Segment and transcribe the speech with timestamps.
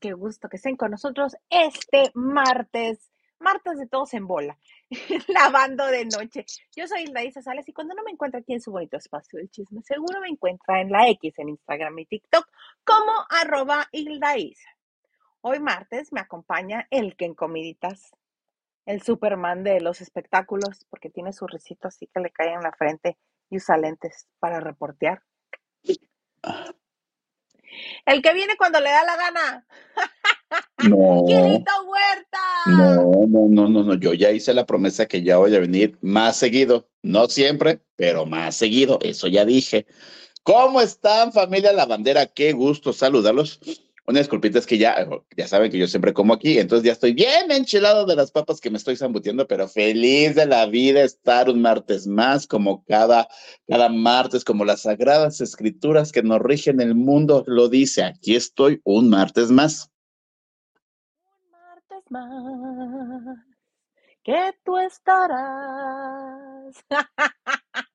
[0.00, 3.10] Qué gusto que estén con nosotros este martes,
[3.40, 4.56] martes de todos en bola,
[5.28, 6.44] lavando de noche.
[6.76, 9.40] Yo soy Hilda Isa Sales y cuando no me encuentra aquí en su bonito espacio
[9.40, 12.46] del chisme, seguro me encuentra en la X, en Instagram y TikTok,
[12.84, 14.70] como arroba Hilda Isa.
[15.40, 18.12] Hoy martes me acompaña el que en comiditas,
[18.86, 22.72] el Superman de los espectáculos, porque tiene su risito así que le cae en la
[22.72, 23.18] frente
[23.50, 25.22] y usa lentes para reportear.
[28.06, 29.66] El que viene cuando le da la gana.
[30.88, 31.24] No.
[31.26, 32.38] ¡Quilito Huerta!
[32.66, 33.94] No, no, no, no, no.
[33.94, 36.88] Yo ya hice la promesa que ya voy a venir más seguido.
[37.02, 38.98] No siempre, pero más seguido.
[39.02, 39.86] Eso ya dije.
[40.42, 42.26] ¿Cómo están, familia La Bandera?
[42.26, 43.60] Qué gusto saludarlos.
[44.04, 47.12] Una disculpita es que ya, ya saben que yo siempre como aquí, entonces ya estoy
[47.12, 51.48] bien enchilado de las papas que me estoy zambuteando, pero feliz de la vida estar
[51.48, 53.28] un martes más, como cada,
[53.68, 58.02] cada martes, como las sagradas escrituras que nos rigen el mundo lo dice.
[58.02, 59.88] Aquí estoy un martes más.
[61.44, 63.52] Un martes más
[64.22, 66.74] que tú estarás.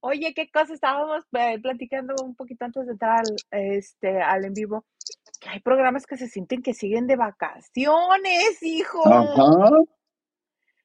[0.00, 4.54] Oye, qué cosa estábamos eh, platicando un poquito antes de entrar al, este, al en
[4.54, 4.84] vivo.
[5.40, 9.06] Que hay programas que se sienten que siguen de vacaciones, hijo.
[9.06, 9.70] Ajá.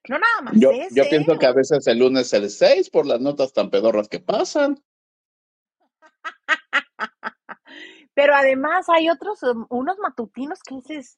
[0.09, 0.95] No nada más Yo, ese.
[0.95, 4.09] yo pienso que a veces el lunes es el 6 por las notas tan pedorras
[4.09, 4.83] que pasan.
[8.13, 11.17] Pero además hay otros, um, unos matutinos que dices,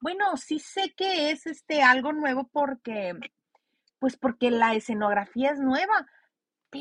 [0.00, 3.14] bueno, sí sé que es este algo nuevo porque,
[3.98, 6.06] pues porque la escenografía es nueva,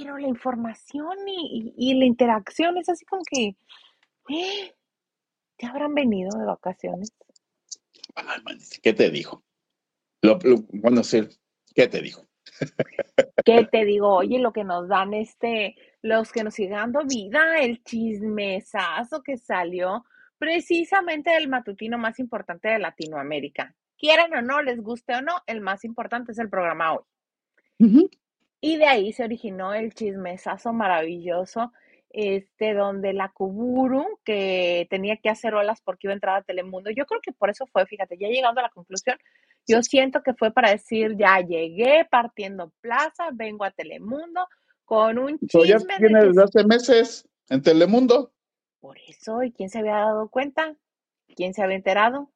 [0.04, 3.56] pero la información y, y- y la interacción es así como que,
[4.30, 4.74] ¿eh?
[5.60, 7.14] ¿Ya habrán venido de vacaciones?
[8.16, 9.44] Ay, manito, ¿qué te dijo?
[10.22, 11.22] Lo, lo- bueno, sí,
[11.74, 12.26] ¿qué te dijo?
[13.46, 14.16] ¿Qué te digo?
[14.16, 19.38] Oye, lo que nos dan este, los que nos siguen dando vida, el chismesazo que
[19.38, 20.04] salió
[20.38, 23.74] precisamente del matutino más importante de Latinoamérica.
[23.98, 27.04] Quieran o no, les guste o no, el más importante es el programa hoy.
[27.80, 28.10] Ujú.
[28.66, 31.72] Y de ahí se originó el chismesazo maravilloso,
[32.10, 36.90] este, donde la Kuburu, que tenía que hacer olas porque iba a entrar a Telemundo,
[36.90, 39.20] yo creo que por eso fue, fíjate, ya llegando a la conclusión,
[39.68, 44.48] yo siento que fue para decir, ya llegué partiendo plaza, vengo a Telemundo
[44.84, 48.34] con un Pero ya chisme de tiene desde hace meses en Telemundo.
[48.80, 50.76] por eso, ¿y quién se había dado cuenta?
[51.36, 52.32] ¿Quién se había enterado?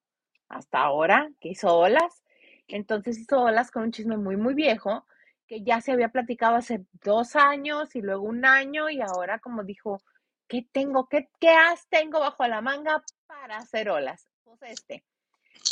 [0.47, 2.21] Hasta ahora, que hizo olas.
[2.67, 5.07] Entonces hizo olas con un chisme muy, muy viejo,
[5.49, 9.63] que ya se había platicado hace dos años y luego un año, y ahora como
[9.63, 9.99] dijo,
[10.47, 11.09] ¿qué tengo?
[11.09, 14.27] ¿Qué, qué as tengo bajo la manga para hacer olas?
[14.43, 15.03] Pues este.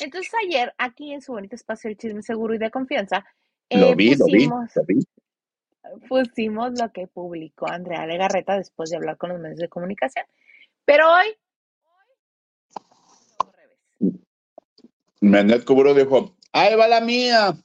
[0.01, 3.23] Entonces ayer, aquí en su bonito espacio el chisme seguro y de confianza,
[3.69, 5.07] Lo eh, vi, lo vi, pusimos, lo vi.
[6.09, 10.25] pusimos lo que publicó Andrea Legarreta después de hablar con los medios de comunicación.
[10.85, 11.27] Pero hoy,
[13.99, 14.17] hoy.
[15.21, 17.55] Menet Cuburo dijo, ahí va la mía.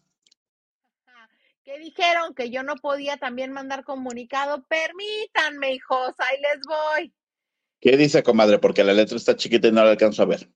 [1.72, 4.62] Que dijeron que yo no podía también mandar comunicado.
[4.68, 7.14] Permítanme, hijos, ahí les voy.
[7.80, 8.58] ¿Qué dice, comadre?
[8.58, 10.50] Porque la letra está chiquita y no la alcanzo a ver.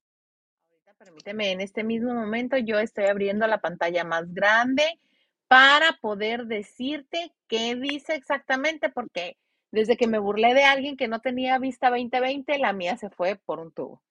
[0.69, 5.00] Ahorita permíteme, en este mismo momento yo estoy abriendo la pantalla más grande
[5.49, 9.38] para poder decirte qué dice exactamente, porque
[9.70, 13.37] desde que me burlé de alguien que no tenía vista 2020, la mía se fue
[13.37, 14.02] por un tubo.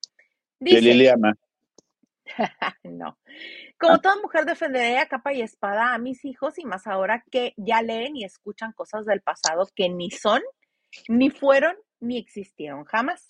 [0.59, 1.37] De Dice, Liliana.
[2.83, 3.07] no.
[3.07, 3.17] Ah,
[3.79, 7.53] Como toda mujer defenderé a capa y espada a mis hijos y más ahora que
[7.57, 10.41] ya leen y escuchan cosas del pasado que ni son,
[11.07, 13.27] ni fueron, ni existieron jamás.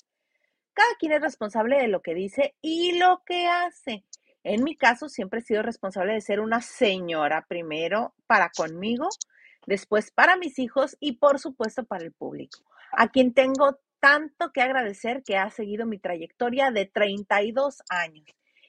[0.74, 4.03] Cada quien es responsable de lo que dice y lo que hace.
[4.44, 9.09] En mi caso, siempre he sido responsable de ser una señora primero para conmigo,
[9.65, 12.59] después para mis hijos y por supuesto para el público,
[12.91, 18.25] a quien tengo tanto que agradecer que ha seguido mi trayectoria de 32 años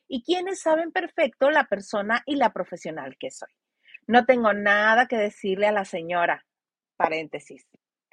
[0.09, 3.51] y quienes saben perfecto la persona y la profesional que soy.
[4.07, 6.45] No tengo nada que decirle a la señora,
[6.97, 7.67] paréntesis.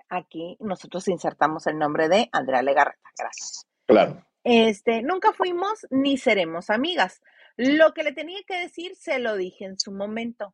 [0.09, 3.09] Aquí nosotros insertamos el nombre de Andrea Legarreta.
[3.17, 3.67] Gracias.
[3.85, 4.25] Claro.
[4.43, 7.21] Este, nunca fuimos ni seremos amigas.
[7.55, 10.53] Lo que le tenía que decir se lo dije en su momento.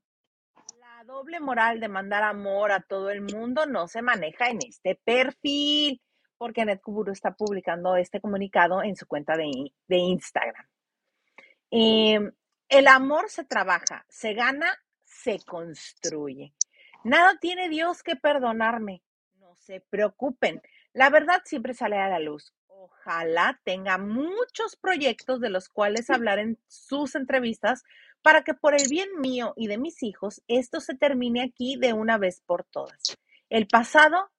[0.79, 4.99] La doble moral de mandar amor a todo el mundo no se maneja en este
[5.03, 6.01] perfil,
[6.37, 10.68] porque NetCuburu está publicando este comunicado en su cuenta de, de Instagram.
[11.71, 12.19] Eh,
[12.69, 14.67] el amor se trabaja, se gana,
[15.03, 16.53] se construye.
[17.03, 19.01] Nada tiene Dios que perdonarme.
[19.39, 20.61] No se preocupen.
[20.93, 22.53] La verdad siempre sale a la luz.
[22.67, 27.83] Ojalá tenga muchos proyectos de los cuales hablar en sus entrevistas
[28.21, 31.93] para que por el bien mío y de mis hijos esto se termine aquí de
[31.93, 33.17] una vez por todas.
[33.49, 34.29] El pasado,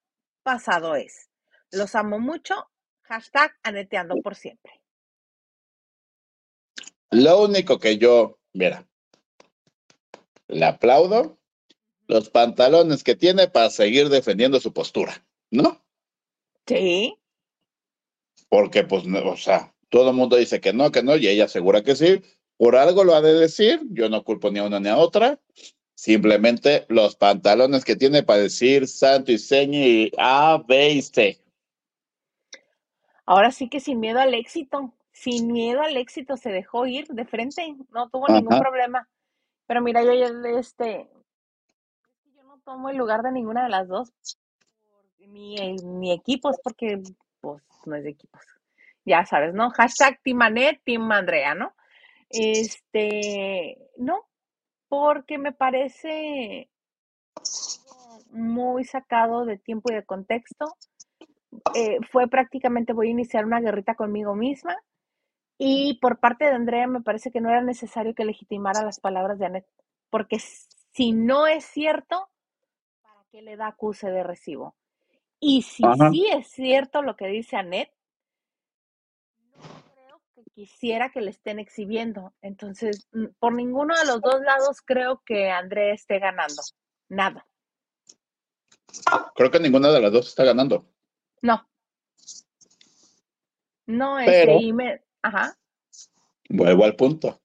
[0.42, 1.30] pasado es.
[1.72, 2.70] Los amo mucho.
[3.02, 4.79] Hashtag aneteando por siempre.
[7.10, 8.86] Lo único que yo, mira,
[10.48, 11.38] le aplaudo
[12.06, 15.80] los pantalones que tiene para seguir defendiendo su postura, ¿no?
[16.66, 17.16] Sí.
[18.48, 21.82] Porque, pues, o sea, todo el mundo dice que no, que no, y ella asegura
[21.82, 22.22] que sí.
[22.56, 25.40] Por algo lo ha de decir, yo no culpo ni a una ni a otra.
[25.94, 31.40] Simplemente los pantalones que tiene para decir santo y seña y A, B y C.
[33.26, 37.26] Ahora sí que sin miedo al éxito, sin miedo al éxito se dejó ir de
[37.26, 39.06] frente, no tuvo ningún problema.
[39.67, 41.11] Pero mira, yo este,
[42.34, 44.11] yo no tomo el lugar de ninguna de las dos.
[44.81, 47.02] por Mi, mi equipo es porque,
[47.43, 48.40] pues, no es de equipos.
[49.05, 49.69] Ya sabes, ¿no?
[49.69, 51.75] Hashtag Team Anet, Team Andrea, ¿no?
[52.31, 54.26] Este, no,
[54.88, 56.70] porque me parece
[58.31, 60.76] muy sacado de tiempo y de contexto.
[61.75, 64.75] Eh, fue prácticamente voy a iniciar una guerrita conmigo misma.
[65.62, 69.38] Y por parte de Andrea me parece que no era necesario que legitimara las palabras
[69.38, 69.66] de Anet,
[70.08, 72.30] porque si no es cierto,
[73.02, 74.74] ¿para qué le da acuse de recibo?
[75.38, 76.08] Y si Ajá.
[76.10, 77.92] sí es cierto lo que dice Anet,
[79.54, 82.32] no creo que quisiera que le estén exhibiendo.
[82.40, 86.62] Entonces, mm, por ninguno de los dos lados creo que Andrea esté ganando.
[87.10, 87.46] Nada.
[89.34, 90.86] Creo que ninguna de las dos está ganando.
[91.42, 91.68] No.
[93.84, 95.56] No, Pero- este, y me, ajá,
[96.50, 97.40] Vuelvo al punto.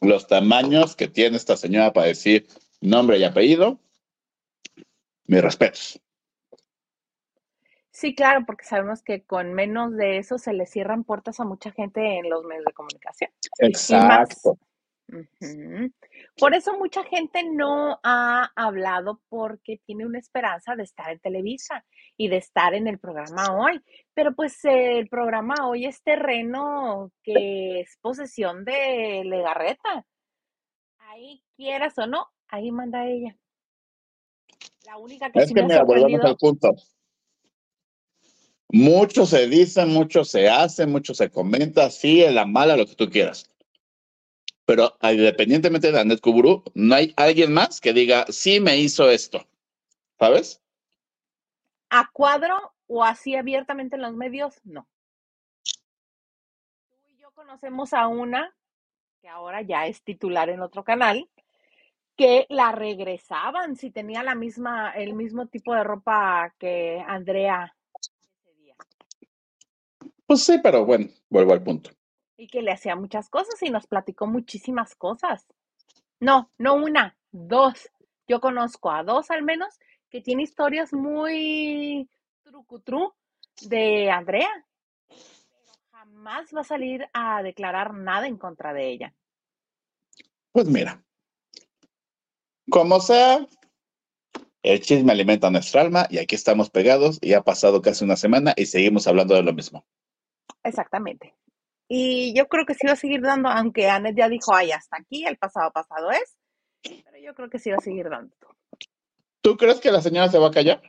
[0.00, 2.46] Los tamaños que tiene esta señora para decir
[2.80, 3.78] nombre y apellido,
[5.26, 6.00] mis respetos.
[7.90, 11.72] sí, claro, porque sabemos que con menos de eso se le cierran puertas a mucha
[11.72, 13.30] gente en los medios de comunicación.
[13.58, 14.58] Exacto.
[16.38, 21.84] Por eso mucha gente no ha hablado porque tiene una esperanza de estar en Televisa
[22.20, 23.80] y de estar en el programa hoy.
[24.12, 30.04] Pero pues el programa hoy es terreno que es posesión de Legarreta.
[30.98, 33.38] Ahí quieras o no, ahí manda ella.
[34.84, 36.74] La única que Es sí que me mira, volvemos al punto.
[38.68, 42.96] Mucho se dice, mucho se hace, mucho se comenta, sí, en la mala, lo que
[42.96, 43.48] tú quieras.
[44.66, 49.46] Pero independientemente de Anet Kuburu, no hay alguien más que diga, sí me hizo esto.
[50.18, 50.60] ¿Sabes?
[51.90, 54.88] A cuadro o así abiertamente en los medios, no.
[56.88, 58.54] Tú y yo conocemos a una
[59.20, 61.28] que ahora ya es titular en otro canal,
[62.16, 68.54] que la regresaban si tenía la misma, el mismo tipo de ropa que Andrea ese
[68.58, 68.76] día.
[70.26, 71.90] Pues sí, pero bueno, vuelvo al punto.
[72.36, 75.46] Y que le hacía muchas cosas y nos platicó muchísimas cosas.
[76.18, 77.90] No, no una, dos.
[78.26, 79.78] Yo conozco a dos al menos
[80.10, 82.08] que tiene historias muy
[82.42, 83.14] trucutru
[83.62, 84.50] de Andrea.
[85.08, 89.14] Pero jamás va a salir a declarar nada en contra de ella.
[90.52, 91.02] Pues mira,
[92.68, 93.46] como sea,
[94.62, 98.52] el chisme alimenta nuestra alma y aquí estamos pegados y ha pasado casi una semana
[98.56, 99.86] y seguimos hablando de lo mismo.
[100.64, 101.34] Exactamente.
[101.88, 104.96] Y yo creo que sí va a seguir dando, aunque Anet ya dijo, ay, hasta
[104.96, 106.36] aquí, el pasado pasado es,
[106.82, 108.36] pero yo creo que sí va a seguir dando.
[109.40, 110.82] ¿Tú crees que la señora se va a callar?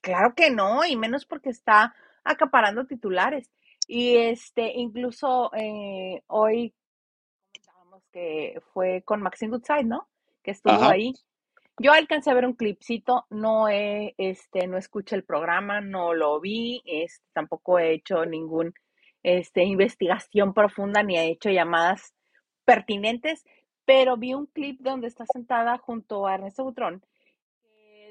[0.00, 1.94] Claro que no, y menos porque está
[2.24, 3.50] acaparando titulares.
[3.86, 6.74] Y este, incluso eh, hoy
[7.52, 10.08] comentábamos que fue con Maxine Goodside, ¿no?
[10.42, 10.90] Que estuvo Ajá.
[10.90, 11.12] ahí.
[11.78, 16.38] Yo alcancé a ver un clipcito, no he, este, no escuché el programa, no lo
[16.40, 18.74] vi, este, tampoco he hecho ningún
[19.22, 22.14] este, investigación profunda ni he hecho llamadas
[22.64, 23.44] pertinentes,
[23.84, 27.04] pero vi un clip donde está sentada junto a Ernesto Butrón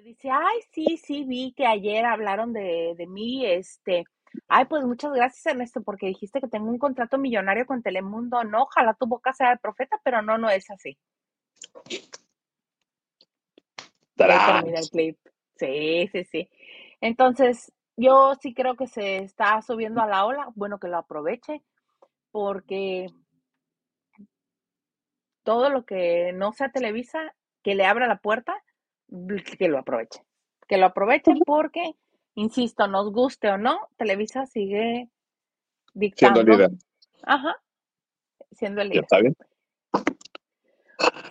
[0.04, 4.06] dice, ay, sí, sí, vi que ayer hablaron de, de mí, este,
[4.48, 8.64] ay, pues muchas gracias Ernesto, porque dijiste que tengo un contrato millonario con Telemundo, no,
[8.64, 10.98] ojalá tu boca sea de profeta, pero no, no es así.
[14.18, 15.18] El clip.
[15.56, 16.50] Sí, sí, sí.
[17.02, 21.62] Entonces, yo sí creo que se está subiendo a la ola, bueno, que lo aproveche,
[22.32, 23.08] porque
[25.44, 28.56] todo lo que no sea Televisa, que le abra la puerta,
[29.58, 30.24] que lo aproveche.
[30.68, 31.96] Que lo aproveche porque,
[32.36, 35.10] insisto, nos guste o no, Televisa sigue
[35.94, 36.44] Siendo dictando.
[36.44, 36.72] líder.
[37.24, 37.56] Ajá,
[38.52, 39.04] siendo el ¿Ya líder.
[39.04, 39.36] está bien?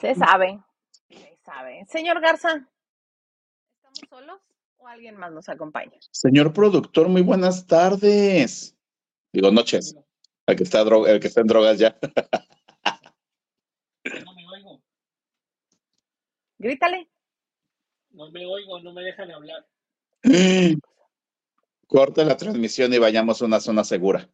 [0.01, 0.61] Se sabe,
[1.09, 1.85] se sabe.
[1.89, 2.69] Señor Garza,
[3.77, 4.41] ¿estamos solos
[4.79, 5.97] o alguien más nos acompaña?
[6.11, 8.77] Señor productor, muy buenas tardes.
[9.33, 9.97] Digo, noches.
[10.47, 11.97] El que está, dro- el que está en drogas ya.
[14.25, 14.83] No me oigo,
[16.59, 17.09] Grítale.
[18.13, 19.67] No me oigo, no me dejan hablar.
[21.87, 24.29] Corte la transmisión y vayamos a una zona segura.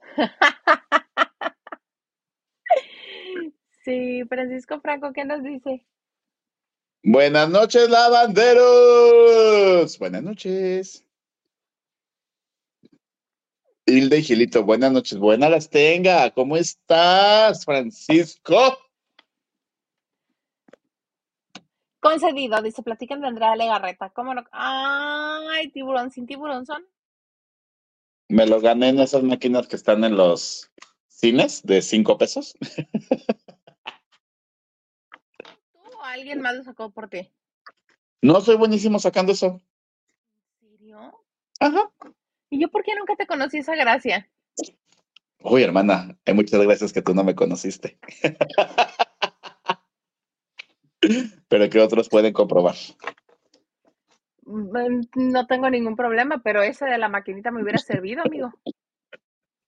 [3.82, 5.86] Sí, Francisco Franco, ¿qué nos dice?
[7.02, 9.98] Buenas noches, lavanderos.
[9.98, 11.06] Buenas noches.
[13.86, 15.18] Hilda y Gilito, buenas noches.
[15.18, 16.30] Buenas las tenga.
[16.30, 18.76] ¿Cómo estás, Francisco?
[22.00, 24.10] Concedido, dice, platican de Andrea Legarreta.
[24.10, 24.42] ¿Cómo no?
[24.52, 26.86] Ay, tiburón, sin tiburón son.
[28.28, 30.70] Me lo gané en esas máquinas que están en los
[31.08, 32.54] cines de cinco pesos.
[35.72, 37.30] ¿Tú o alguien más lo sacó por ti?
[38.22, 39.60] No soy buenísimo sacando eso.
[40.62, 41.22] ¿En serio?
[41.58, 41.90] Ajá.
[42.48, 44.30] ¿Y yo por qué nunca te conocí esa gracia?
[45.42, 47.98] Uy, hermana, hay muchas gracias que tú no me conociste.
[51.48, 52.76] Pero que otros pueden comprobar.
[54.44, 58.52] Mm, No tengo ningún problema, pero ese de la maquinita me hubiera servido, amigo.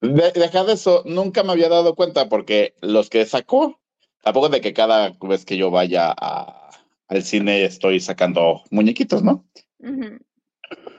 [0.00, 3.80] De- deja de eso, nunca me había dado cuenta porque los que sacó,
[4.22, 6.70] tampoco de que cada vez que yo vaya a-
[7.08, 9.44] al cine estoy sacando muñequitos, ¿no?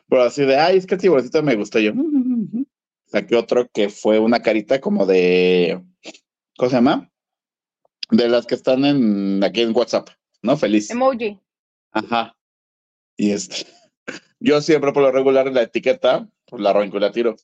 [0.07, 1.79] Pero así de, ay, es que el tiburoncito me gustó.
[1.79, 2.65] Yo "Mm, mm, mm".
[3.07, 5.83] saqué otro que fue una carita como de,
[6.55, 7.09] ¿cómo se llama?
[8.11, 10.09] De las que están en aquí en WhatsApp,
[10.43, 10.57] ¿no?
[10.57, 10.91] Feliz.
[10.91, 11.39] Emoji.
[11.91, 12.35] Ajá.
[13.17, 13.65] Y este,
[14.39, 17.35] yo siempre por lo regular la etiqueta, pues la arranco y la tiro.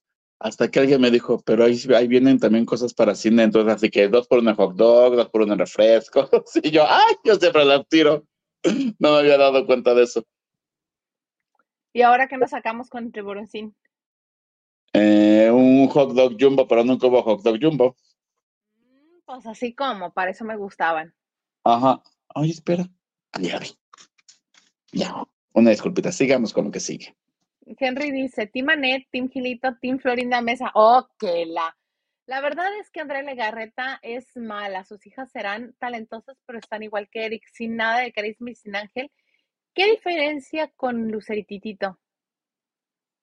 [0.42, 3.90] Hasta que alguien me dijo, pero ahí, ahí vienen también cosas para cine, entonces así
[3.90, 6.30] que dos por una hot dog, dos por un refresco.
[6.64, 8.26] Y yo, ay, yo siempre las tiro.
[9.00, 10.24] No me había dado cuenta de eso.
[11.94, 13.76] ¿Y ahora qué nos sacamos con tiburoncín?
[14.94, 17.96] Eh, un hot dog jumbo, pero nunca hubo hot dog jumbo.
[18.76, 21.14] Mm, Pues así como, para eso me gustaban.
[21.64, 22.02] Ajá.
[22.36, 22.90] Ay, espera.
[24.92, 25.24] Ya.
[25.54, 27.16] Una disculpita, sigamos con lo que sigue.
[27.80, 30.72] Henry dice, Team Anet, Team Gilito, Team Florinda Mesa.
[30.74, 31.76] Oh, que la.
[32.26, 34.84] La verdad es que Andrea Legarreta es mala.
[34.84, 38.76] Sus hijas serán talentosas, pero están igual que Eric, sin nada de carisma y sin
[38.76, 39.12] ángel.
[39.74, 42.00] ¿Qué diferencia con Lucerititito?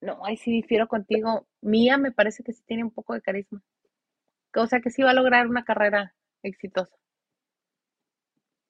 [0.01, 1.47] No, ahí sí difiero contigo.
[1.61, 3.63] Mía me parece que sí tiene un poco de carisma.
[4.57, 6.97] O sea que sí va a lograr una carrera exitosa.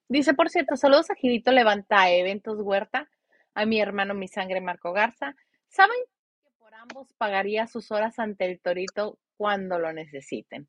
[0.09, 3.11] Dice, por cierto, saludos a Gilito Levanta Eventos Huerta,
[3.55, 5.35] a mi hermano Mi Sangre Marco Garza.
[5.69, 5.97] ¿Saben
[6.45, 10.69] que por ambos pagaría sus horas ante el torito cuando lo necesiten?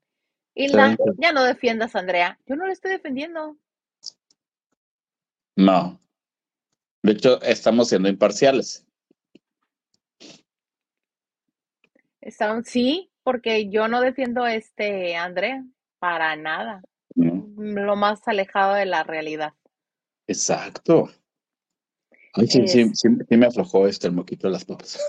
[0.55, 1.03] Hilda, Sí.
[1.19, 2.39] ya no defiendas Andrea.
[2.47, 3.57] Yo no lo estoy defendiendo.
[5.55, 5.99] No.
[7.03, 8.85] De hecho, estamos siendo imparciales.
[12.21, 15.63] Estaban, sí, porque yo no defiendo a este Andrea
[15.99, 16.81] para nada.
[17.57, 19.53] Lo más alejado de la realidad.
[20.27, 21.09] Exacto.
[22.33, 24.99] Ay, sí, sí, sí me aflojó este el moquito de las papas.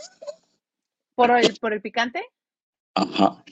[1.14, 2.24] ¿Por el, por el picante?
[2.94, 3.44] Ajá.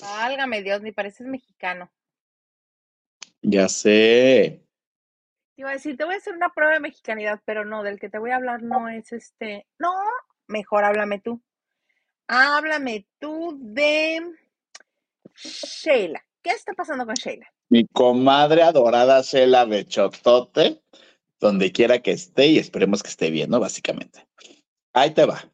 [0.00, 1.90] Válgame Dios, ni pareces mexicano.
[3.42, 4.64] Ya sé.
[5.54, 7.98] Te iba a decir, te voy a hacer una prueba de mexicanidad, pero no, del
[7.98, 9.66] que te voy a hablar no es este.
[9.78, 9.92] No,
[10.46, 11.42] mejor háblame tú.
[12.26, 14.20] Háblame tú de
[15.34, 16.24] Sheila.
[16.42, 17.53] ¿Qué está pasando con Sheila?
[17.68, 20.82] Mi comadre adorada Shela Bechotote,
[21.40, 23.60] donde quiera que esté y esperemos que esté bien, ¿no?
[23.60, 24.26] Básicamente.
[24.92, 25.50] Ahí te va.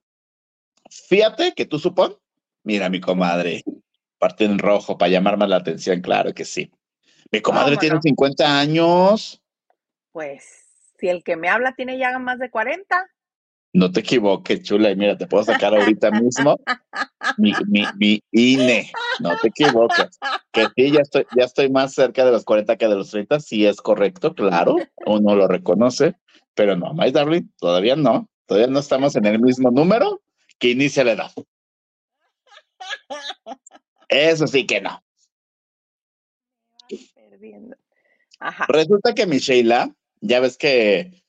[0.90, 2.16] Fíjate que tú supón.
[2.62, 3.62] Mira, mi comadre,
[4.18, 6.70] parte en rojo para llamar más la atención, claro que sí.
[7.32, 8.02] Mi comadre ¿Cómo tiene no?
[8.02, 9.42] 50 años.
[10.12, 10.44] Pues,
[10.98, 13.08] si el que me habla tiene ya más de 40.
[13.72, 16.56] No te equivoques, chula, y mira, te puedo sacar ahorita mismo
[17.36, 18.90] mi, mi, mi INE.
[19.20, 20.18] No te equivoques.
[20.50, 23.38] Que sí, ya estoy, ya estoy más cerca de los 40 que de los 30,
[23.38, 26.16] sí es correcto, claro, uno lo reconoce,
[26.54, 30.20] pero no, my darling, todavía no, todavía no estamos en el mismo número
[30.58, 31.30] que inicia la edad.
[34.08, 35.00] Eso sí que no.
[37.14, 37.76] Perdiendo.
[38.40, 38.66] Ajá.
[38.68, 41.19] Resulta que mi Sheila, ya ves que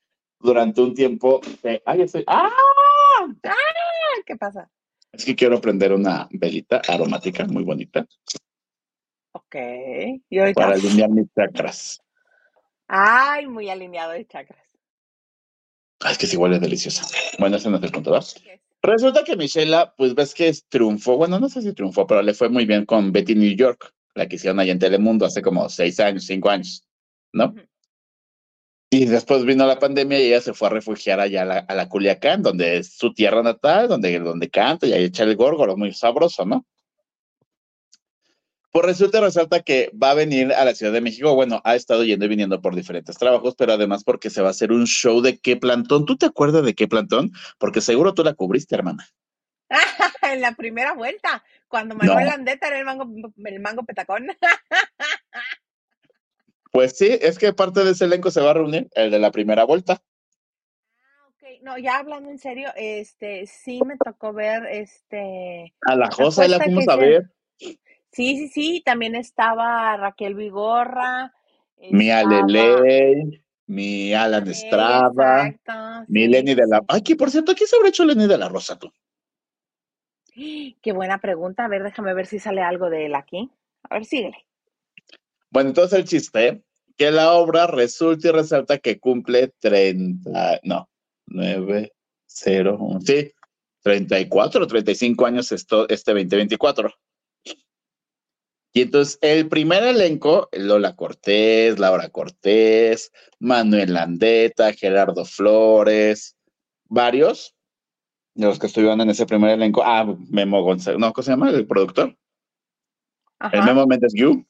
[0.43, 1.41] durante un tiempo,
[1.85, 2.49] ay, estoy, ah,
[4.25, 4.69] ¿Qué pasa?
[5.11, 8.05] es que quiero prender una velita aromática muy bonita
[9.33, 9.55] Ok.
[10.29, 10.61] Y ahorita.
[10.61, 12.01] para alinear mis chakras.
[12.87, 14.59] Ay, muy alineado de chakras.
[16.01, 17.05] Ay, es que sí huele deliciosa.
[17.39, 18.27] Bueno, ese no es el punto, ¿verdad?
[18.43, 18.61] ¿Qué es?
[18.83, 22.33] Resulta que Michela, pues ves que es- triunfó, bueno, no sé si triunfó, pero le
[22.33, 25.69] fue muy bien con Betty New York, la que hicieron allá en Telemundo hace como
[25.69, 26.85] seis años, cinco años,
[27.31, 27.53] ¿no?
[28.93, 31.75] Y después vino la pandemia y ella se fue a refugiar allá a la, a
[31.75, 35.77] la Culiacán, donde es su tierra natal, donde, donde canta y ahí echa el górgoro,
[35.77, 36.65] muy sabroso, ¿no?
[38.69, 41.33] Pues resulta resalta que va a venir a la Ciudad de México.
[41.35, 44.51] Bueno, ha estado yendo y viniendo por diferentes trabajos, pero además porque se va a
[44.51, 46.05] hacer un show de qué plantón.
[46.05, 47.31] ¿Tú te acuerdas de qué plantón?
[47.59, 49.07] Porque seguro tú la cubriste, hermana.
[50.21, 52.31] en la primera vuelta, cuando Manuel No.
[52.31, 54.27] Landeta era el mango, el mango petacón.
[56.71, 59.31] Pues sí, es que parte de ese elenco se va a reunir, el de la
[59.31, 60.01] primera vuelta.
[61.03, 61.61] Ah, ok.
[61.61, 66.59] No, ya hablando en serio, este, sí me tocó ver, este, A la Josa, la
[66.59, 67.31] fuimos a ver.
[67.57, 71.33] Sí, sí, sí, también estaba Raquel Vigorra,
[71.89, 76.83] Mi Aleley, mi Alan Estrada, exacto, mi sí, Lenny sí, de la...
[76.87, 78.91] Ay, que por cierto, ¿quién se habrá hecho Lenny de la Rosa tú?
[80.81, 81.65] Qué buena pregunta.
[81.65, 83.49] A ver, déjame ver si sale algo de él aquí.
[83.89, 84.37] A ver, síguele.
[85.51, 86.63] Bueno, entonces el chiste,
[86.97, 90.89] que la obra resulta y resalta que cumple 30, no,
[91.27, 91.93] 9,
[92.25, 93.31] 0, 1, sí,
[93.83, 96.93] 34, 35 años esto, este 2024.
[98.73, 106.37] Y entonces el primer elenco, Lola Cortés, Laura Cortés, Manuel Landeta, Gerardo Flores,
[106.85, 107.53] varios
[108.33, 109.81] de los que estuvieron en ese primer elenco.
[109.83, 111.49] Ah, Memo González, no, ¿cómo se llama?
[111.49, 112.15] El productor.
[113.51, 113.63] El.
[113.63, 114.45] Memo Méndez Guiú.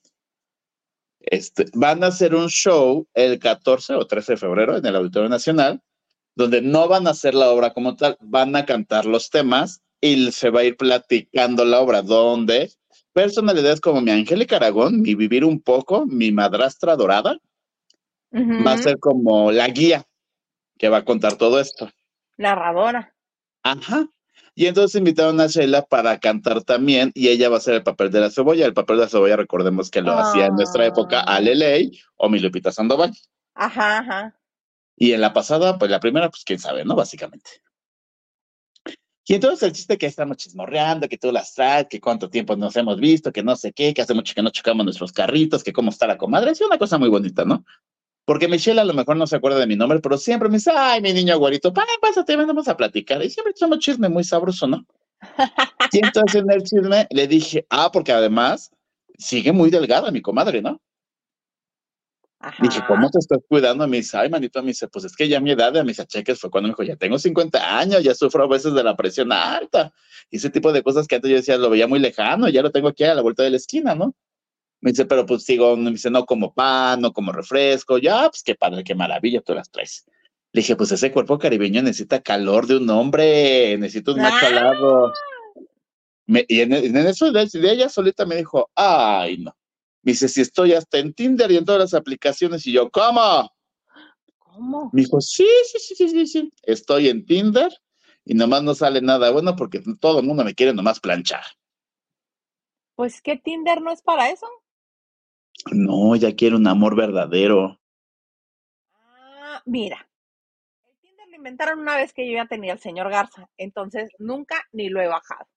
[1.24, 5.30] Este, van a hacer un show el 14 o 13 de febrero en el Auditorio
[5.30, 5.82] Nacional,
[6.36, 10.32] donde no van a hacer la obra como tal, van a cantar los temas y
[10.32, 12.72] se va a ir platicando la obra, donde
[13.14, 17.38] personalidades como mi Angélica Aragón, mi Vivir un poco, mi madrastra dorada,
[18.34, 20.06] va a ser como la guía
[20.78, 21.92] que va a contar todo esto.
[22.38, 23.14] Narradora.
[23.62, 24.08] Ajá.
[24.54, 28.12] Y entonces invitaron a Sheila para cantar también y ella va a hacer el papel
[28.12, 28.66] de la cebolla.
[28.66, 31.36] El papel de la cebolla, recordemos que lo hacía en nuestra época Ah.
[31.36, 33.14] Ale Ley o mi Lupita Sandoval.
[33.56, 34.40] Ajá, ajá.
[34.98, 36.96] Y en la pasada, pues la primera, pues quién sabe, ¿no?
[36.96, 37.50] Básicamente.
[39.26, 42.76] Y entonces el chiste que estamos chismorreando, que tú las traes, que cuánto tiempo nos
[42.76, 45.72] hemos visto, que no sé qué, que hace mucho que no chocamos nuestros carritos, que
[45.72, 46.52] cómo está la comadre.
[46.52, 47.64] Es una cosa muy bonita, ¿no?
[48.26, 50.72] Porque Michelle a lo mejor no se acuerda de mi nombre, pero siempre me dice,
[50.76, 53.24] ay, mi niño güerito, pa, pásate, vamos a platicar.
[53.24, 54.86] Y siempre echamos chisme muy sabroso, ¿no?
[55.92, 58.72] Y entonces en el chisme le dije, ah, porque además
[59.18, 60.80] sigue muy delgada mi comadre, ¿no?
[62.60, 62.82] Dije.
[62.88, 63.88] ¿cómo te estás cuidando?
[63.88, 66.40] Me dice, ay, manito, me dice, pues es que ya mi edad de mis acheques
[66.40, 69.32] fue cuando me dijo, ya tengo 50 años, ya sufro a veces de la presión
[69.32, 69.94] alta.
[70.32, 72.72] Y ese tipo de cosas que antes yo decía, lo veía muy lejano, ya lo
[72.72, 74.16] tengo aquí a la vuelta de la esquina, ¿no?
[74.82, 77.98] Me dice, pero pues sigo, me dice, no como pan, no como refresco.
[78.00, 80.06] Ya, pues qué padre, qué maravilla, tú las traes.
[80.54, 84.48] Le dije, pues ese cuerpo caribeño necesita calor de un hombre, necesita un macho ¡Ah!
[84.48, 85.14] alado.
[86.26, 89.56] Me- y en, en eso de, de ella solita me dijo, ay, no.
[90.02, 92.66] Me dice, si estoy hasta en Tinder y en todas las aplicaciones.
[92.66, 93.52] Y yo, ¿cómo?
[94.40, 94.90] ¿Cómo?
[94.94, 96.54] Me dijo, sí, sí, sí, sí, sí, sí.
[96.64, 97.72] Estoy en Tinder
[98.26, 101.44] y nomás no sale nada bueno porque todo el mundo me quiere nomás planchar.
[102.96, 104.48] Pues que Tinder no es para eso.
[105.72, 107.80] No, ya quiero un amor verdadero.
[108.94, 110.10] Ah, mira.
[110.84, 114.56] El Tinder lo inventaron una vez que yo ya tenía el señor Garza, entonces nunca
[114.72, 115.48] ni lo he bajado.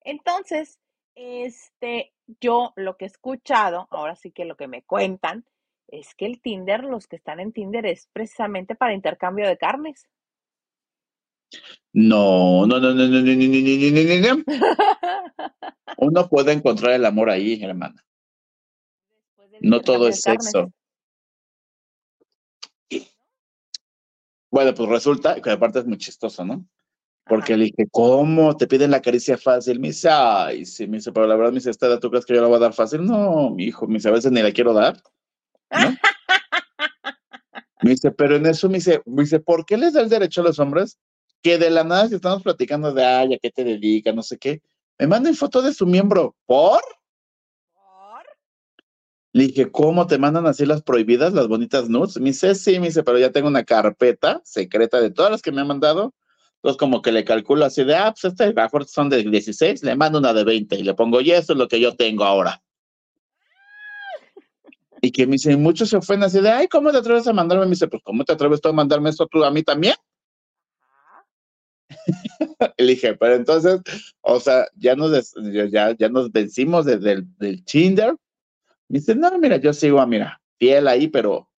[0.00, 0.78] Entonces,
[1.14, 5.44] este, yo lo que he escuchado, ahora sí que lo que me cuentan,
[5.88, 10.08] es que el Tinder, los que están en Tinder, es precisamente para intercambio de carnes.
[11.92, 14.44] No, no, no, no, no, no, no, no, no, no, no, no.
[15.98, 18.04] Uno puede encontrar el amor ahí, hermana.
[19.60, 20.72] No todo es sexo.
[24.50, 26.64] Bueno, pues resulta que aparte es muy chistoso, ¿no?
[27.26, 27.58] Porque Ajá.
[27.58, 28.56] le dije, ¿cómo?
[28.56, 29.78] ¿Te piden la caricia fácil?
[29.78, 32.34] Me dice, ay, sí, me dice, pero la verdad, me dice, ¿esta tú crees que
[32.34, 33.04] yo la voy a dar fácil?
[33.04, 35.02] No, mi hijo, me dice, a veces ni la quiero dar,
[35.70, 35.94] ¿no?
[37.82, 40.40] Me dice, pero en eso me dice, me dice, ¿por qué les da el derecho
[40.40, 40.98] a los hombres
[41.42, 44.14] que de la nada si estamos platicando de, ay, ¿a qué te dedicas?
[44.14, 44.62] No sé qué,
[44.98, 46.34] me manden foto de su miembro?
[46.46, 46.80] ¿Por?
[49.38, 52.16] Le dije, ¿cómo te mandan así las prohibidas, las bonitas nudes?
[52.18, 55.52] Me dice, sí, me dice, pero ya tengo una carpeta secreta de todas las que
[55.52, 56.12] me han mandado.
[56.56, 59.94] Entonces, como que le calculo así de, ah, pues este, mejor son de 16, le
[59.94, 62.60] mando una de 20 y le pongo, y eso es lo que yo tengo ahora.
[65.00, 67.66] Y que me dice, muchos se ofenden así de, ay, ¿cómo te atreves a mandarme?
[67.66, 69.94] Me dice, pues, ¿cómo te atreves tú a mandarme esto tú a mí también?
[72.76, 73.80] Y le dije, pero entonces,
[74.20, 75.32] o sea, ya nos,
[75.70, 78.16] ya, ya nos vencimos de- del, del Tinder.
[78.88, 81.50] Me dice, no, mira, yo sigo, mira, fiel ahí, pero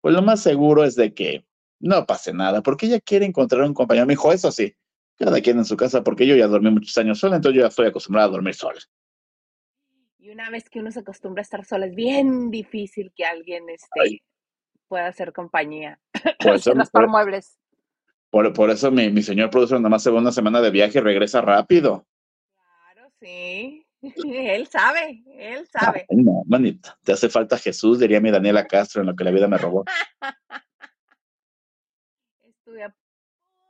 [0.00, 1.44] pues lo más seguro es de que
[1.80, 4.06] no pase nada, porque ella quiere encontrar un compañero.
[4.06, 4.74] Me dijo, eso sí,
[5.18, 7.68] cada quien en su casa, porque yo ya dormí muchos años sola, entonces yo ya
[7.68, 8.80] estoy acostumbrada a dormir sola.
[10.18, 13.64] Y una vez que uno se acostumbra a estar sola, es bien difícil que alguien
[13.68, 13.74] Ay.
[13.74, 14.24] este,
[14.88, 16.00] pueda hacer compañía.
[16.38, 17.58] Por eso, por, muebles.
[18.30, 20.98] por, por eso mi, mi señor producer nada más se va una semana de viaje
[20.98, 22.06] y regresa rápido.
[22.54, 23.85] Claro, sí.
[24.24, 26.06] Él sabe, él sabe.
[26.08, 29.30] Ay, no, manita, te hace falta Jesús, diría mi Daniela Castro en lo que la
[29.30, 29.84] vida me robó.
[32.44, 33.64] Estuve a punto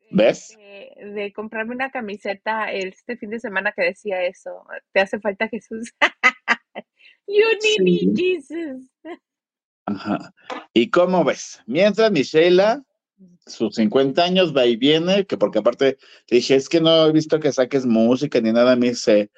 [0.00, 0.50] de, ¿Ves?
[0.50, 4.64] este, de comprarme una camiseta este fin de semana que decía eso.
[4.92, 5.92] Te hace falta Jesús.
[7.26, 8.16] You need me.
[8.16, 8.90] Jesus.
[9.84, 10.32] Ajá.
[10.72, 11.62] ¿Y cómo ves?
[11.66, 12.82] Mientras Michela,
[13.46, 15.98] sus 50 años va y viene, que porque aparte
[16.30, 19.30] dije, es que no he visto que saques música ni nada, me dice,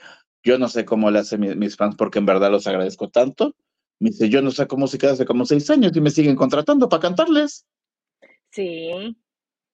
[0.43, 3.55] yo no sé cómo le hacen mis, mis fans porque en verdad los agradezco tanto.
[3.99, 7.01] Me dice, yo no saco música hace como seis años y me siguen contratando para
[7.03, 7.67] cantarles.
[8.51, 9.17] Sí.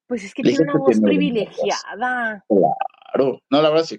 [0.06, 2.44] Pues es que Le tiene una voz privilegiada.
[2.48, 3.40] Claro.
[3.50, 3.98] No, la verdad sí.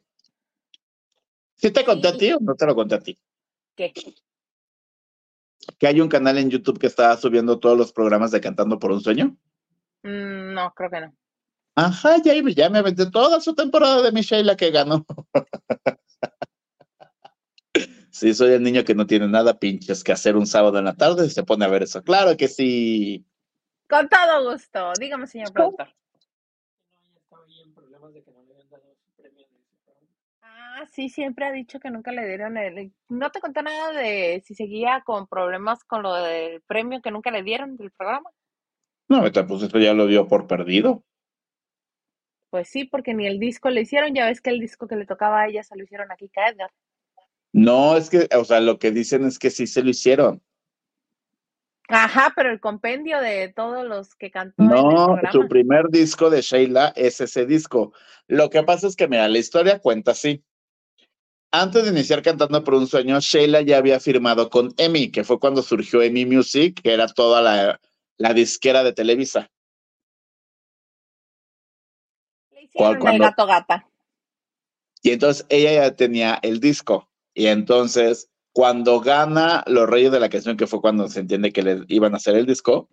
[1.56, 2.18] ¿Sí te conté a Sí.
[2.18, 3.18] ti o no te lo conté a ti?
[3.76, 3.94] ¿Qué?
[5.80, 8.92] Que hay un canal en YouTube que está subiendo todos los programas de Cantando por
[8.92, 9.36] un Sueño.
[10.08, 11.14] Mm, no, creo que no.
[11.76, 15.06] Ajá, ya, ya me aventé toda su temporada de Michelle que ganó.
[18.10, 20.96] Sí, soy el niño que no tiene nada pinches que hacer un sábado en la
[20.96, 22.02] tarde y se pone a ver eso.
[22.02, 23.24] Claro que sí.
[23.88, 24.92] Con todo gusto.
[25.00, 25.94] Dígame, señor productor.
[30.42, 32.92] Ah, sí, siempre ha dicho que nunca le dieron el...
[33.08, 37.30] No te conté nada de si seguía con problemas con lo del premio que nunca
[37.30, 38.32] le dieron del programa.
[39.10, 41.04] No, pues esto ya lo dio por perdido.
[42.50, 44.14] Pues sí, porque ni el disco le hicieron.
[44.14, 46.50] Ya ves que el disco que le tocaba a ella se lo hicieron a Kika
[46.50, 46.72] Edgar.
[47.54, 50.42] No, es que, o sea, lo que dicen es que sí se lo hicieron.
[51.90, 55.32] Ajá, pero el compendio de todos los que cantó en No, programa.
[55.32, 57.94] su primer disco de Sheila es ese disco.
[58.28, 60.44] Lo que pasa es que, mira, la historia cuenta así.
[61.50, 65.40] Antes de iniciar cantando por un sueño, Sheila ya había firmado con EMI, que fue
[65.40, 67.80] cuando surgió EMI Music, que era toda la,
[68.18, 69.50] la disquera de Televisa.
[72.52, 73.88] Le hicieron el gato gata.
[75.02, 77.10] Y entonces ella ya tenía el disco.
[77.34, 81.62] Y entonces, cuando gana Los Reyes de la Canción, que fue cuando se entiende que
[81.62, 82.90] le iban a hacer el disco,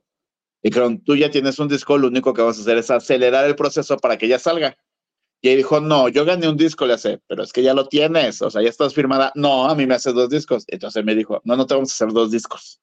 [0.63, 3.57] dijeron, tú ya tienes un disco, lo único que vamos a hacer es acelerar el
[3.57, 4.77] proceso para que ya salga.
[5.41, 7.87] Y ella dijo, no, yo gané un disco, le hace, pero es que ya lo
[7.89, 9.33] tienes, o sea, ya estás firmada.
[9.35, 10.65] No, a mí me hace dos discos.
[10.69, 12.81] Entonces me dijo, no, no te vamos a hacer dos discos.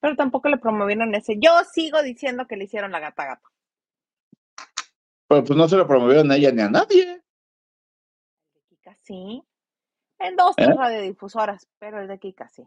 [0.00, 1.38] Pero tampoco le promovieron ese.
[1.38, 3.48] Yo sigo diciendo que le hicieron la gata gata.
[5.28, 7.02] Pero pues no se lo promovieron a ella ni a nadie.
[7.12, 9.42] El de Kika sí.
[10.18, 10.74] En dos, tres ¿Eh?
[10.76, 12.66] radiodifusoras, pero el de Kika sí.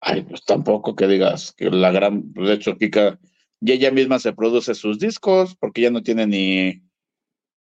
[0.00, 3.18] Ay, pues tampoco que digas que la gran, de hecho, Kika,
[3.60, 6.82] y ella misma se produce sus discos, porque ya no tiene ni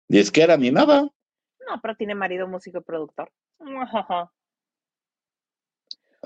[0.08, 1.02] disquera ni nada.
[1.02, 3.32] No, pero tiene marido músico y productor.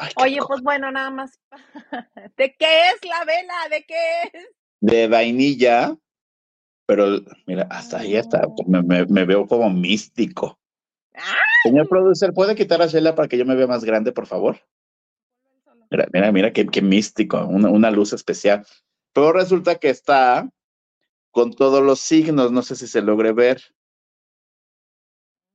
[0.01, 1.39] Ay, Oye, pues bueno, nada más.
[2.37, 3.55] ¿De qué es la vela?
[3.71, 4.49] ¿De qué es?
[4.81, 5.97] de vainilla,
[6.87, 10.59] pero mira, hasta ahí está, me, me- me veo como místico.
[11.15, 11.35] ¡Ah!
[11.65, 14.61] Señor producer, ¿puede quitar a Sheila para que yo me vea más grande, por favor?
[15.91, 18.65] Mira, mira, mira, qué, qué místico, una, una luz especial.
[19.13, 20.49] Pero resulta que está
[21.33, 23.61] con todos los signos, no sé si se logre ver.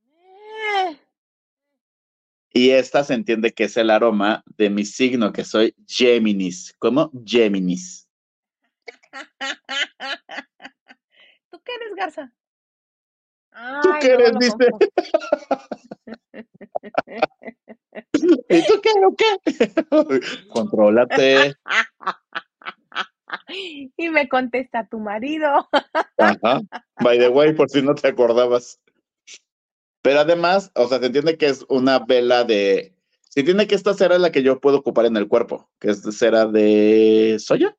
[0.05, 0.97] Eh,
[2.53, 6.75] Y esta se entiende que es el aroma de mi signo, que soy Géminis.
[6.77, 7.11] ¿Cómo?
[7.25, 8.07] Géminis.
[11.49, 12.31] ¿Tú qué eres, Garza?
[13.81, 14.71] ¿Tú Ay, qué luego eres, lo dice?
[18.49, 19.39] ¿Y tú qué o qué?
[20.53, 21.55] Contrólate.
[23.97, 25.67] Y me contesta tu marido.
[26.17, 26.61] Ajá.
[27.01, 28.79] By the way, por si no te acordabas.
[30.03, 32.93] Pero además, o sea, se entiende que es una vela de.
[33.21, 35.91] Se entiende que esta cera es la que yo puedo ocupar en el cuerpo, que
[35.91, 37.75] es cera de soya.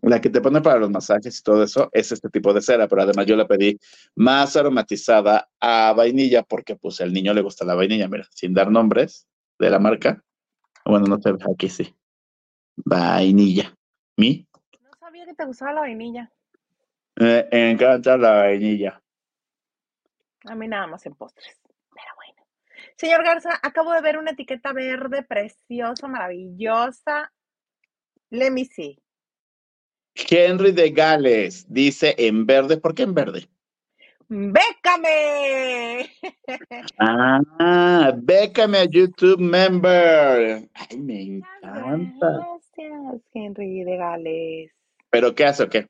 [0.00, 2.88] La que te pone para los masajes y todo eso es este tipo de cera,
[2.88, 3.78] pero además yo la pedí
[4.14, 8.70] más aromatizada a vainilla porque pues al niño le gusta la vainilla, mira, sin dar
[8.70, 9.26] nombres
[9.58, 10.24] de la marca.
[10.84, 11.94] Bueno, no te aquí sí.
[12.76, 13.74] Vainilla.
[14.16, 14.46] ¿Mi?
[14.80, 16.32] No sabía que te gustaba la vainilla.
[17.18, 19.02] Me encanta la vainilla.
[20.44, 21.60] A mí nada más en postres.
[21.90, 22.46] Pero bueno.
[22.96, 27.32] Señor Garza, acabo de ver una etiqueta verde preciosa, maravillosa.
[28.30, 29.02] Let me see.
[30.14, 33.48] Henry de Gales dice en verde, ¿por qué en verde?
[34.28, 36.10] ¡Bécame!
[36.98, 40.68] Ah, bécame a YouTube member.
[40.74, 42.46] Ay, me encanta.
[42.76, 44.72] Gracias, Henry de Gales.
[45.10, 45.88] ¿Pero qué hace o qué?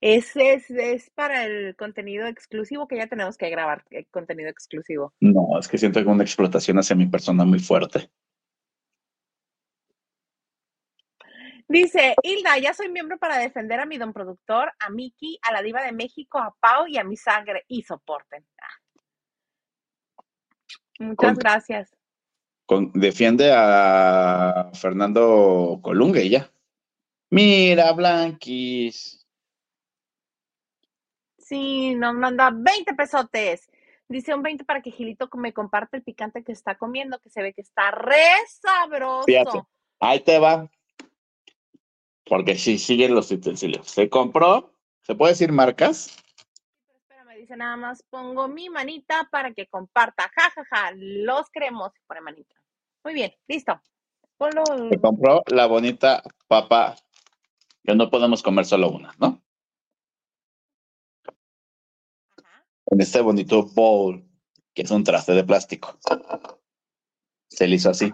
[0.00, 5.12] Es, es, es para el contenido exclusivo que ya tenemos que grabar, eh, contenido exclusivo.
[5.20, 8.08] No, es que siento que una explotación hacia mi persona muy fuerte.
[11.66, 15.62] Dice, Hilda, ya soy miembro para defender a mi don productor, a Miki, a la
[15.62, 18.46] diva de México, a Pau y a mi sangre y soporten.
[18.62, 20.22] Ah.
[21.00, 21.96] Muchas Con- gracias.
[22.64, 26.50] Con- defiende a Fernando Colunga y ya.
[27.30, 29.17] Mira, Blanquis.
[31.48, 33.70] Sí, nos manda 20 pesotes.
[34.06, 37.40] Dice un 20 para que Gilito me comparte el picante que está comiendo, que se
[37.40, 38.22] ve que está re
[38.60, 39.24] sabroso.
[39.24, 39.62] Fíjate.
[39.98, 40.68] Ahí te va.
[42.26, 43.88] Porque sí, siguen los utensilios.
[43.88, 46.14] Se compró, ¿se puede decir marcas?
[47.00, 50.30] Espérame, dice nada más, pongo mi manita para que comparta.
[50.34, 52.54] Ja, ja, ja, los creemos y pone manita.
[53.04, 53.80] Muy bien, listo.
[54.36, 54.64] Ponlo.
[54.90, 56.94] Se compró la bonita papa,
[57.82, 59.40] que no podemos comer solo una, ¿no?
[62.90, 64.24] En este bonito bowl,
[64.74, 65.98] que es un traste de plástico.
[67.48, 68.12] Se le hizo así,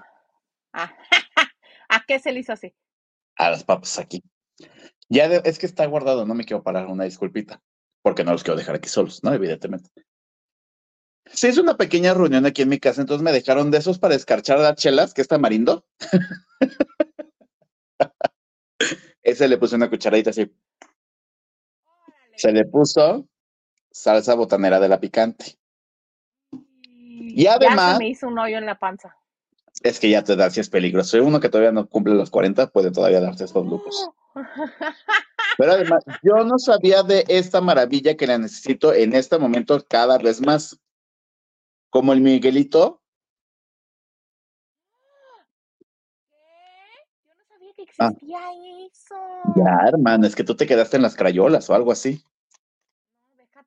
[0.73, 0.93] Ah,
[1.89, 2.75] ¿A qué se le hizo así?
[3.37, 4.23] a las papas aquí.
[5.09, 7.63] Ya de- es que está guardado, no me quiero parar, una disculpita,
[8.03, 9.33] porque no los quiero dejar aquí solos, ¿no?
[9.33, 9.91] Evidentemente.
[11.27, 14.15] Se hizo una pequeña reunión aquí en mi casa, entonces me dejaron de esos para
[14.15, 15.85] escarchar las chelas, que es tamarindo.
[19.23, 20.53] Ese le puse una cucharadita así.
[22.37, 23.29] Se le puso
[23.99, 25.57] salsa botanera de la picante.
[26.51, 29.17] Y además- Ya se me hizo un hoyo en la panza.
[29.83, 31.23] Es que ya te da si es peligroso.
[31.23, 34.11] Uno que todavía no cumple los 40 puede todavía darse estos lujos.
[35.59, 40.19] Pero además, yo no sabía de esta maravilla que la necesito en este momento cada
[40.19, 40.79] vez más.
[41.91, 43.01] Como el Miguelito,
[46.29, 46.35] ¿Qué?
[47.25, 48.09] Yo no sabía que Ah.
[48.09, 48.41] existía
[48.87, 49.15] eso.
[49.57, 52.25] ya hermano, es que tú te quedaste en las crayolas o algo así.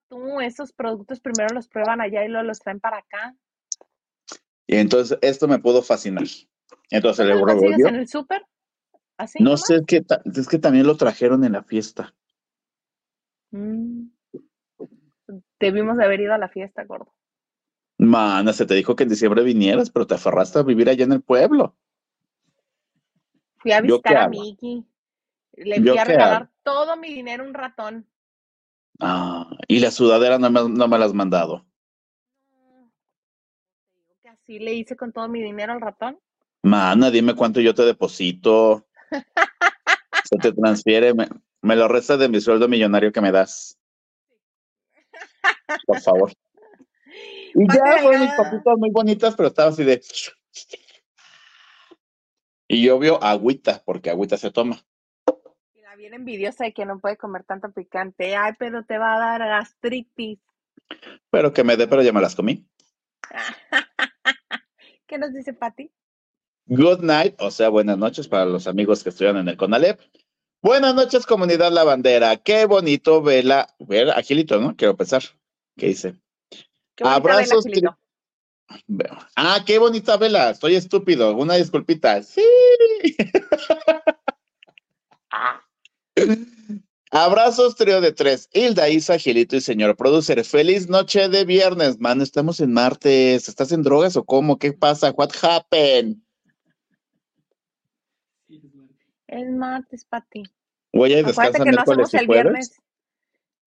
[0.10, 3.36] Tú, esos productos primero los prueban allá y luego los traen para acá.
[4.66, 6.26] Y entonces esto me pudo fascinar.
[6.90, 7.88] Entonces ¿Dónde le revolvió.
[7.88, 8.46] en el súper?
[9.18, 9.40] ¿Así?
[9.40, 9.66] No nomás?
[9.66, 12.14] sé, es que, es que también lo trajeron en la fiesta.
[13.52, 14.10] Mm.
[15.60, 17.14] Debimos de haber ido a la fiesta, gordo.
[17.98, 21.14] Mana, se te dijo que en diciembre vinieras, pero te aferraste a vivir allá en
[21.14, 21.76] el pueblo.
[23.58, 24.30] Fui a ¿Yo visitar a?
[24.30, 24.86] Miki.
[25.54, 26.52] Le ¿Yo fui a regalar hago?
[26.64, 28.08] todo mi dinero un ratón.
[29.00, 31.66] Ah, y la sudadera no me, no me la has mandado.
[33.94, 36.20] Digo que así le hice con todo mi dinero al ratón.
[36.64, 38.88] Mana, dime cuánto yo te deposito.
[40.24, 41.28] Se te transfiere, me,
[41.62, 43.78] me lo restas de mi sueldo millonario que me das.
[45.86, 46.34] Por favor.
[47.54, 50.02] Y ya fueron mis papitas muy bonitas, pero estaba así de.
[52.68, 54.84] Y yo veo agüita, porque agüita se toma.
[55.98, 58.36] Bien envidiosa de que no puede comer tanto picante.
[58.36, 60.38] Ay, pero te va a dar gastritis.
[61.32, 62.68] Pero que me dé, pero ya me las comí.
[65.08, 65.92] ¿Qué nos dice Pati?
[66.68, 70.00] Good night, o sea, buenas noches para los amigos que estudian en el CONALEP.
[70.62, 72.38] Buenas noches, comunidad lavandera.
[72.38, 73.74] Qué bonito vela.
[73.80, 74.76] Ver, Agilito, ¿no?
[74.76, 75.24] Quiero pensar.
[75.78, 76.14] ¿Qué dice?
[76.96, 77.66] Qué vela, Abrazos.
[78.86, 79.18] Veo.
[79.36, 80.52] Ah, qué bonita vela.
[80.52, 81.36] Estoy estúpido.
[81.36, 82.22] Una disculpita.
[82.22, 82.44] Sí.
[87.12, 88.50] Abrazos, trío de tres.
[88.52, 90.44] Hilda, Isa, Gilito y señor producer.
[90.44, 92.22] Feliz noche de viernes, man.
[92.22, 93.48] Estamos en martes.
[93.48, 94.60] ¿Estás en drogas o cómo?
[94.60, 95.12] ¿Qué pasa?
[95.12, 96.18] What happened?
[99.28, 100.44] Es martes, Pati.
[100.94, 102.44] Oye, Acuérdate descansa que no hacemos el jueves.
[102.44, 102.82] viernes.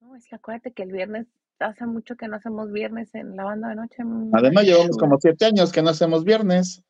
[0.01, 1.27] No, es que acuérdate que el viernes
[1.59, 4.03] hace mucho que no hacemos viernes en la banda de noche.
[4.33, 6.83] Además, llevamos como siete años que no hacemos viernes.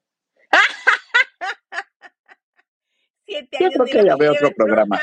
[3.27, 5.01] Siete Yo años creo y que ya veo otro programa.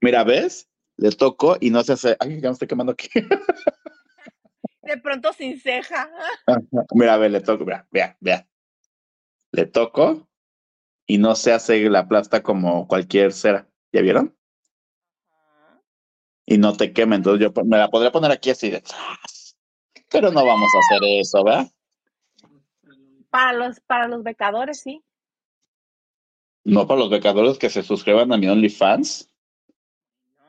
[0.00, 0.68] Mira, ¿ves?
[0.96, 2.16] Le toco y no se hace.
[2.20, 3.08] Ay, ya me estoy quemando aquí.
[4.82, 6.10] De pronto sin ceja.
[6.94, 7.64] Mira, a ver, le toco.
[7.64, 8.46] Mira, vea, vea.
[9.50, 10.28] Le toco
[11.06, 13.68] y no se hace la plasta como cualquier cera.
[13.92, 14.36] ¿Ya vieron?
[16.46, 17.16] Y no te quema.
[17.16, 18.82] Entonces yo me la podría poner aquí así de.
[20.10, 21.66] Pero no vamos a hacer eso, ¿verdad?
[23.30, 25.02] Para los, para los becadores, sí.
[26.64, 29.28] No para los becadores que se suscriban a mi OnlyFans.
[30.38, 30.44] ¿no?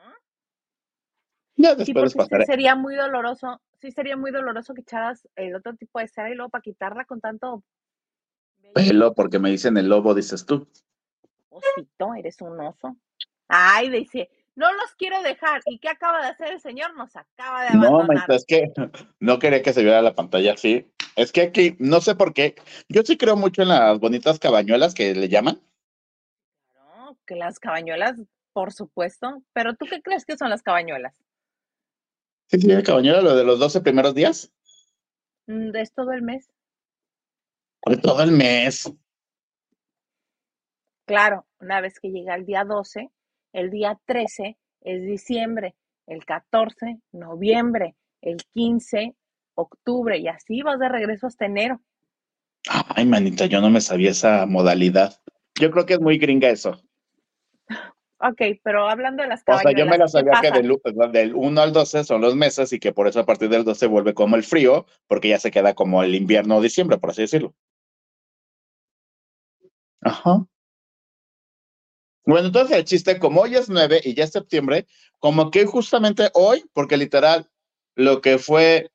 [1.56, 2.46] Ya Sí, después sí pasaré.
[2.46, 3.60] sería muy doloroso.
[3.80, 7.04] Sí, sería muy doloroso que echaras el otro tipo de cera y luego para quitarla
[7.04, 7.62] con tanto.
[8.74, 10.66] Pelo, porque me dicen el lobo, dices tú.
[11.50, 12.96] Osito, eres un oso.
[13.48, 15.60] Ay, dice, no los quiero dejar.
[15.66, 16.94] ¿Y qué acaba de hacer el señor?
[16.96, 18.06] Nos acaba de No, abandonar.
[18.08, 18.72] maestra, es que
[19.20, 20.86] no quería que se viera la pantalla así.
[21.14, 22.54] Es que aquí, no sé por qué.
[22.88, 25.60] Yo sí creo mucho en las bonitas cabañuelas que le llaman.
[27.26, 28.16] Que las cabañuelas,
[28.52, 29.42] por supuesto.
[29.52, 31.14] Pero ¿tú qué crees que son las cabañuelas?
[32.48, 34.52] Sí, sí, cabañuela, lo de los 12 primeros días.
[35.46, 36.48] Mm, Es todo el mes.
[37.84, 38.92] De todo el mes.
[41.06, 43.10] Claro, una vez que llega el día 12,
[43.52, 49.14] el día 13 es diciembre, el 14, noviembre, el 15,
[49.54, 51.80] octubre, y así vas de regreso hasta enero.
[52.68, 55.20] Ay, manita, yo no me sabía esa modalidad.
[55.60, 56.82] Yo creo que es muy gringa eso.
[58.18, 60.72] Ok, pero hablando de las O sea, yo me la cabañuelas, ¿qué sabía que del,
[60.72, 63.64] u- del 1 al 12 son los meses y que por eso a partir del
[63.64, 67.10] 12 vuelve como el frío, porque ya se queda como el invierno o diciembre, por
[67.10, 67.54] así decirlo.
[70.00, 70.46] Ajá.
[72.24, 74.86] Bueno, entonces el chiste, como hoy es 9 y ya es septiembre,
[75.18, 77.50] como que justamente hoy, porque literal,
[77.94, 78.90] lo que fue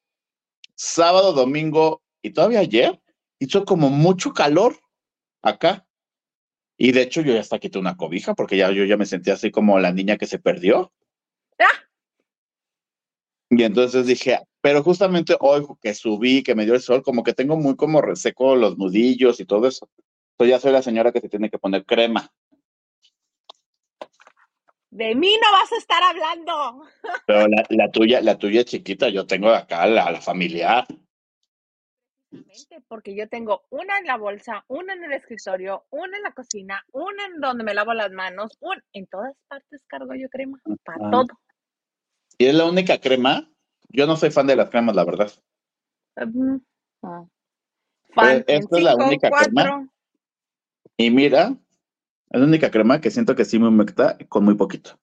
[0.75, 2.99] sábado, domingo y todavía ayer,
[3.39, 4.77] hizo como mucho calor
[5.41, 5.85] acá.
[6.83, 9.35] Y de hecho yo ya hasta quité una cobija porque ya yo ya me sentía
[9.35, 10.91] así como la niña que se perdió.
[11.59, 11.87] ¡Ah!
[13.51, 17.33] Y entonces dije, pero justamente hoy que subí, que me dio el sol, como que
[17.33, 19.87] tengo muy como reseco los nudillos y todo eso.
[20.31, 22.33] Entonces ya soy la señora que se tiene que poner crema.
[24.89, 26.83] De mí no vas a estar hablando.
[27.27, 30.87] Pero la, la tuya, la tuya es chiquita, yo tengo acá la, la familiar.
[32.31, 36.31] Precisamente Porque yo tengo una en la bolsa, una en el escritorio, una en la
[36.31, 38.81] cocina, una en donde me lavo las manos, un...
[38.93, 41.11] en todas partes cargo yo crema, para Ah.
[41.11, 41.27] todo.
[42.37, 43.47] Y es la única crema.
[43.89, 45.31] Yo no soy fan de las cremas, la verdad.
[46.15, 46.57] Mm,
[47.03, 47.25] ah.
[48.15, 49.63] Fan Eh, en esta es la única crema.
[49.63, 49.87] cuatro.
[50.97, 51.53] Y mira,
[52.29, 54.97] es la única crema que siento que sí me humecta con muy poquito.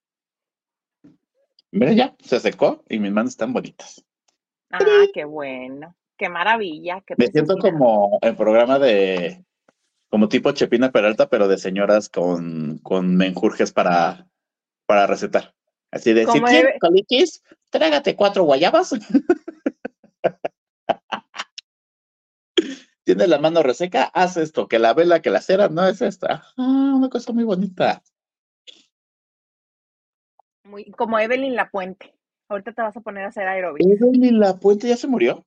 [1.71, 4.03] Mira ya, se secó y mis manos están bonitas.
[4.71, 5.95] Ah, qué bueno.
[6.19, 7.01] Qué maravilla.
[7.07, 9.45] Qué Me siento como en programa de,
[10.09, 14.27] como tipo Chepina Peralta, pero de señoras con, con menjurjes para,
[14.85, 15.55] para recetar.
[15.91, 18.93] Así de, si quieres colitis, trágate cuatro guayabas.
[23.05, 26.43] Tienes la mano reseca, haz esto, que la vela, que la cera, no es esta.
[26.57, 28.03] Ah, una cosa muy bonita.
[30.65, 32.13] Muy, como Evelyn La Puente.
[32.49, 33.87] Ahorita te vas a poner a hacer aeróbic.
[33.87, 35.45] Evelyn La Puente ya se murió.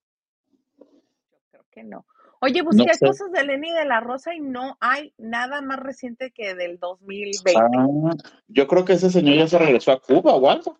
[1.73, 2.07] Que no.
[2.41, 3.07] Oye, busqué sé.
[3.07, 7.55] cosas de Lenny de la Rosa y no hay nada más reciente que del 2020.
[7.57, 8.17] Ah,
[8.49, 10.77] yo creo que ese señor ya se regresó a Cuba o algo.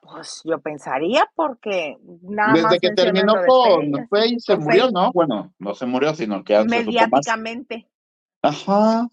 [0.00, 5.12] Pues yo pensaría porque nada Desde más que terminó con así, se murió, ¿no?
[5.12, 6.66] Bueno, no se murió, sino que más.
[6.66, 7.86] mediáticamente.
[8.42, 9.08] Ajá.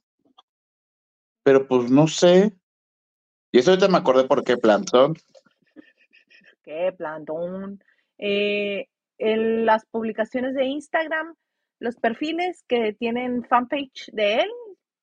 [1.43, 2.53] Pero pues no sé.
[3.51, 5.15] Y eso ahorita me acordé por qué Plantón.
[6.63, 7.83] Qué plantón.
[8.17, 8.87] Eh,
[9.17, 11.36] en las publicaciones de Instagram,
[11.80, 14.49] los perfiles que tienen fanpage de él,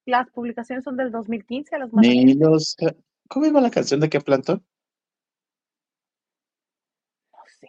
[0.05, 2.77] las publicaciones son del 2015 a los más Ni los.
[3.29, 4.21] ¿Cómo iba la canción de qué
[7.47, 7.69] sé.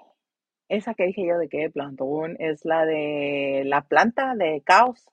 [0.67, 5.05] Esa que dije yo de qué plantón es la de la planta de caos.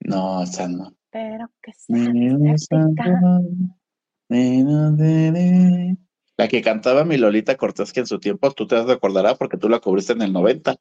[0.00, 0.94] No, esa no.
[1.10, 1.96] Pero que sea
[6.36, 9.68] La que cantaba mi Lolita Cortés, que en su tiempo tú te recordarás porque tú
[9.68, 10.76] la cubriste en el 90,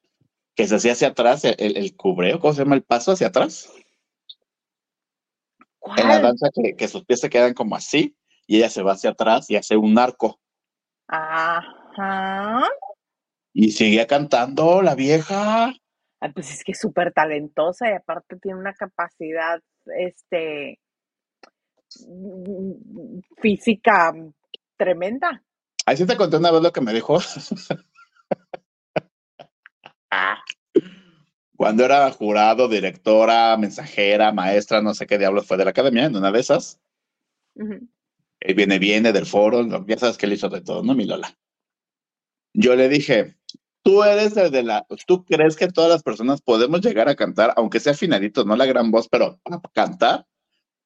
[0.56, 2.76] que se hacía hacia atrás, el, el cubreo, ¿cómo se llama?
[2.76, 3.72] El paso hacia atrás.
[5.98, 8.16] En la danza que, que sus pies se quedan como así
[8.48, 10.40] y ella se va hacia atrás y hace un arco.
[11.08, 12.64] Ajá.
[13.54, 15.74] Y seguía cantando la vieja.
[16.34, 19.60] Pues es que es súper talentosa y aparte tiene una capacidad,
[19.98, 20.80] este,
[22.08, 24.14] mm, física
[24.84, 25.44] tremenda.
[25.86, 27.20] Ahí sí te conté una vez lo que me dijo.
[31.56, 36.16] Cuando era jurado, directora, mensajera, maestra, no sé qué diablos fue de la academia, en
[36.16, 36.82] una de esas.
[37.56, 41.38] Él viene, viene del foro, ya sabes que él hizo de todo, ¿no, mi Lola?
[42.54, 43.38] Yo le dije,
[43.82, 47.54] tú eres el de la, tú crees que todas las personas podemos llegar a cantar,
[47.56, 50.26] aunque sea afinadito, no la gran voz, pero a cantar.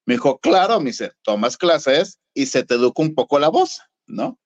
[0.06, 3.80] Me dijo, claro, me dice, tomas clases y se te educa un poco la voz,
[4.08, 4.38] ¿no?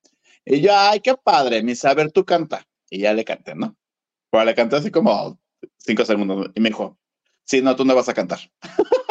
[0.45, 2.67] Y yo, ay, qué padre, mi saber tú canta.
[2.91, 3.77] Y ya le canté, ¿no?
[4.31, 5.39] Pero le canté así como
[5.79, 6.99] cinco segundos y me dijo,
[7.45, 8.41] sí, no, tú no vas a cantar.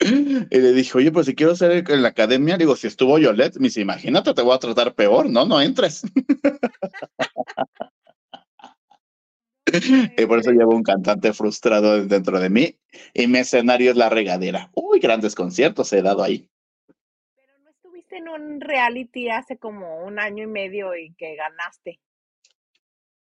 [0.00, 3.56] Y le dije, oye, pues si quiero ser en la academia, digo, si estuvo Yolette,
[3.56, 6.02] me dice, imagínate, te voy a tratar peor, no, no entres.
[10.16, 12.78] Y por eso llevo un cantante frustrado dentro de mí
[13.12, 14.70] y mi escenario es la regadera.
[14.74, 16.48] Uy, grandes conciertos he dado ahí.
[17.36, 22.00] Pero no estuviste en un reality hace como un año y medio y que ganaste.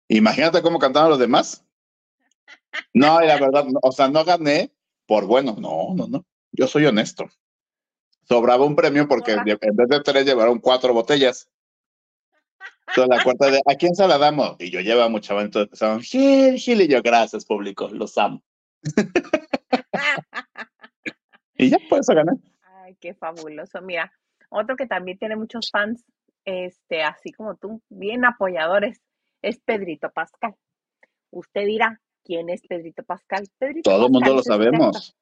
[0.08, 1.66] Imagínate cómo cantaban los demás.
[2.94, 4.72] No, la verdad, o sea, no gané
[5.06, 6.26] por bueno, no, no, no.
[6.52, 7.26] Yo soy honesto.
[8.28, 11.50] Sobraba un premio porque en vez de tres llevaron cuatro botellas.
[12.88, 14.56] Entonces la cuarta de, ¿a quién se la damos?
[14.60, 18.44] Y yo llevaba mucha entonces empezaron, Gil, Gil, y yo, gracias, público, los amo.
[21.58, 22.34] Y ya, por eso gané.
[22.64, 23.82] Ay, qué fabuloso.
[23.82, 24.12] Mira,
[24.56, 26.04] otro que también tiene muchos fans,
[26.46, 29.02] este, así como tú, bien apoyadores,
[29.42, 30.56] es Pedrito Pascal.
[31.32, 33.48] Usted dirá, ¿quién es Pedrito Pascal?
[33.58, 35.16] Pedrito Todo el mundo lo sabemos.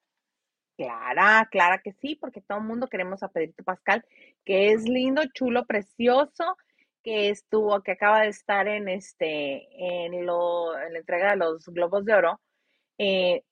[0.76, 4.04] Clara, clara que sí, porque todo el mundo queremos a Pedrito Pascal,
[4.44, 6.58] que es lindo, chulo, precioso,
[7.04, 11.66] que estuvo, que acaba de estar en este, en lo, en la entrega de los
[11.66, 12.42] Globos de Oro,
[12.98, 13.44] eh,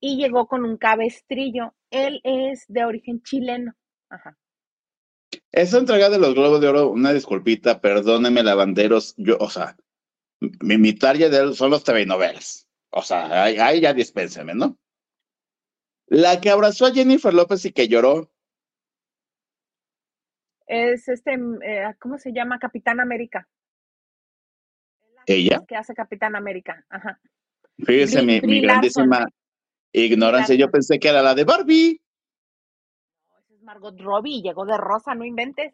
[0.00, 1.74] y llegó con un cabestrillo.
[1.90, 3.74] Él es de origen chileno.
[4.10, 4.36] Ajá.
[5.52, 9.76] Esa entrega de los Globos de Oro, una disculpita, perdónenme, lavanderos, yo, o sea,
[10.40, 12.66] mi, mi target de él son los TV novelas.
[12.90, 14.78] O sea, ahí, ahí ya dispénseme, ¿no?
[16.06, 18.30] La que abrazó a Jennifer López y que lloró,
[20.66, 22.58] Es este, mm, eh, ¿cómo se llama?
[22.58, 23.48] Capitán América.
[25.26, 26.84] Ella, que hace Capitán América.
[26.88, 27.20] Ajá.
[27.78, 29.26] fíjese mi, grandísima
[29.92, 32.01] ignorancia, yo pensé que era la de Barbie.
[33.62, 35.72] Margot Robbie, llegó de rosa, no inventes.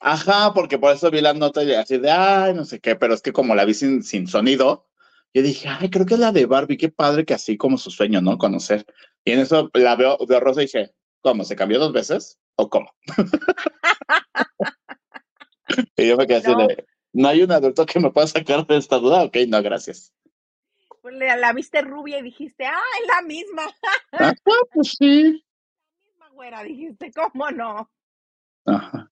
[0.00, 3.14] Ajá, porque por eso vi la nota y así de, ay, no sé qué, pero
[3.14, 4.88] es que como la vi sin, sin sonido,
[5.32, 7.90] yo dije, ay, creo que es la de Barbie, qué padre que así como su
[7.90, 8.38] sueño, ¿no?
[8.38, 8.84] Conocer.
[9.24, 11.44] Y en eso la veo de rosa y dije, ¿cómo?
[11.44, 12.40] ¿Se cambió dos veces?
[12.56, 12.90] ¿O cómo?
[15.96, 18.78] y yo me quedé así de, ¿no hay un adulto que me pueda sacar de
[18.78, 19.22] esta duda?
[19.22, 20.12] Ok, no, gracias.
[21.00, 23.62] pues la, la viste rubia y dijiste, ah, es la misma,
[24.12, 24.34] Ah,
[24.74, 25.44] pues sí.
[26.38, 27.90] Güera, dijiste, ¿cómo no?
[28.64, 29.10] Ajá.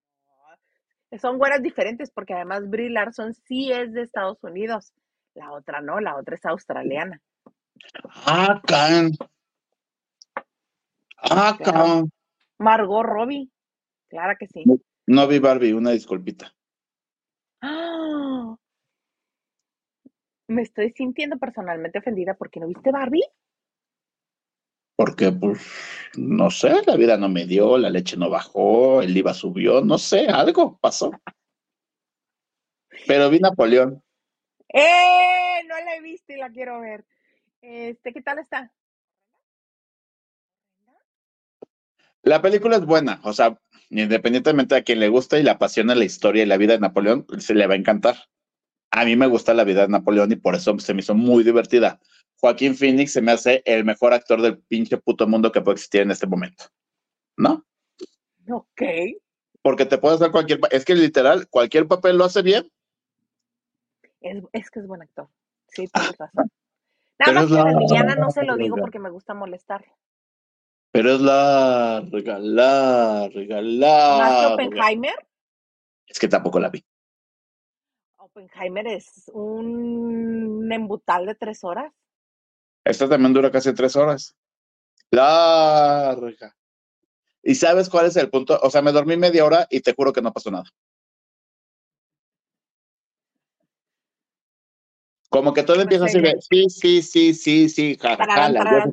[1.20, 4.92] Son güeras diferentes porque además Brie Larson sí es de Estados Unidos.
[5.34, 7.20] La otra no, la otra es australiana.
[8.26, 9.12] Ah, can.
[11.18, 12.10] Ah, can.
[12.58, 13.50] Margot Robbie,
[14.08, 14.64] claro que sí.
[14.66, 16.52] No, no vi Barbie, una disculpita.
[17.62, 18.56] ¡Ah!
[20.48, 23.24] Me estoy sintiendo personalmente ofendida porque no viste Barbie.
[24.96, 25.60] Porque, pues,
[26.16, 29.98] no sé, la vida no me dio, la leche no bajó, el IVA subió, no
[29.98, 31.12] sé, algo pasó.
[33.06, 34.02] Pero vi Napoleón.
[34.68, 35.62] ¡Eh!
[35.68, 37.04] No la he visto y la quiero ver.
[37.60, 38.72] Este, ¿qué tal está?
[42.22, 46.04] La película es buena, o sea, independientemente a quien le guste y le apasiona la
[46.04, 48.16] historia y la vida de Napoleón, se le va a encantar.
[48.90, 51.44] A mí me gusta la vida de Napoleón y por eso se me hizo muy
[51.44, 52.00] divertida.
[52.38, 56.02] Joaquín Phoenix se me hace el mejor actor del pinche puto mundo que puede existir
[56.02, 56.64] en este momento.
[57.36, 57.64] ¿No?
[58.50, 58.82] Ok.
[59.62, 60.60] Porque te puede hacer cualquier...
[60.70, 62.70] Es que literal, cualquier papel lo hace bien.
[64.20, 65.28] Es, es que es buen actor.
[65.68, 66.50] Sí, tienes razón.
[67.18, 69.34] Nada Pero más es que a la Liliana no se lo digo porque me gusta
[69.34, 69.92] molestarla.
[70.92, 74.54] Pero es larga, larga, Más larga.
[74.54, 75.26] Oppenheimer.
[76.06, 76.84] Es que tampoco la vi.
[78.16, 81.92] Oppenheimer es un embutal de tres horas.
[82.86, 84.36] Esta también dura casi tres horas.
[85.10, 86.54] Larga.
[87.42, 88.58] ¿Y sabes cuál es el punto?
[88.62, 90.64] O sea, me dormí media hora y te juro que no pasó nada.
[95.28, 98.60] Como que todo empieza así de, sí, sí, sí, sí, sí, jajaja, la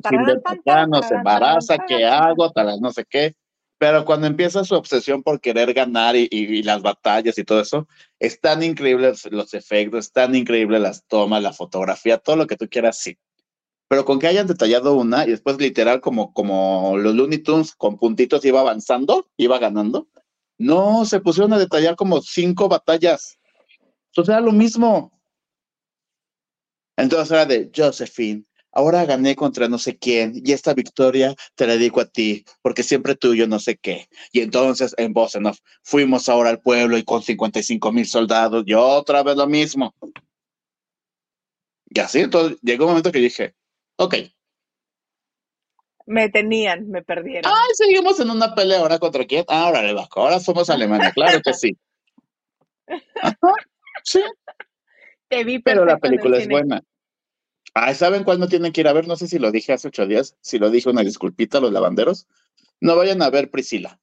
[1.20, 2.50] embaraza, ¿qué hago?
[2.50, 3.34] Tal, no sé qué.
[3.78, 7.60] Pero cuando empieza su obsesión por querer ganar y, y- y las batallas y todo
[7.60, 7.86] eso,
[8.18, 12.56] es tan increíble los efectos, es tan increíble las tomas, la fotografía, todo lo que
[12.56, 13.16] tú quieras, sí.
[13.88, 17.98] Pero con que hayan detallado una y después literal como, como los Looney Tunes con
[17.98, 20.08] puntitos iba avanzando, iba ganando.
[20.58, 23.38] No, se pusieron a detallar como cinco batallas.
[24.08, 25.12] Entonces era lo mismo.
[26.96, 31.74] Entonces era de Josephine, ahora gané contra no sé quién y esta victoria te la
[31.74, 34.08] dedico a ti porque siempre tuyo no sé qué.
[34.32, 38.64] Y entonces en voz en off, fuimos ahora al pueblo y con 55 mil soldados
[38.66, 39.94] y otra vez lo mismo.
[41.86, 43.54] Y así, entonces llegó un momento que dije,
[43.96, 44.14] ok,
[46.06, 47.50] Me tenían, me perdieron.
[47.54, 49.44] ay, seguimos en una pelea ahora contra quién.
[49.48, 51.76] Ah, órale, Vasco, ahora somos Alemania, claro que sí.
[53.22, 53.36] Ajá,
[54.02, 54.22] sí,
[55.28, 56.82] Te vi pero la película es buena.
[57.76, 59.08] Ay, ¿saben cuál no tienen que ir a ver?
[59.08, 61.72] No sé si lo dije hace ocho días, si lo dije una disculpita a los
[61.72, 62.28] lavanderos.
[62.80, 63.98] No vayan a ver Priscila.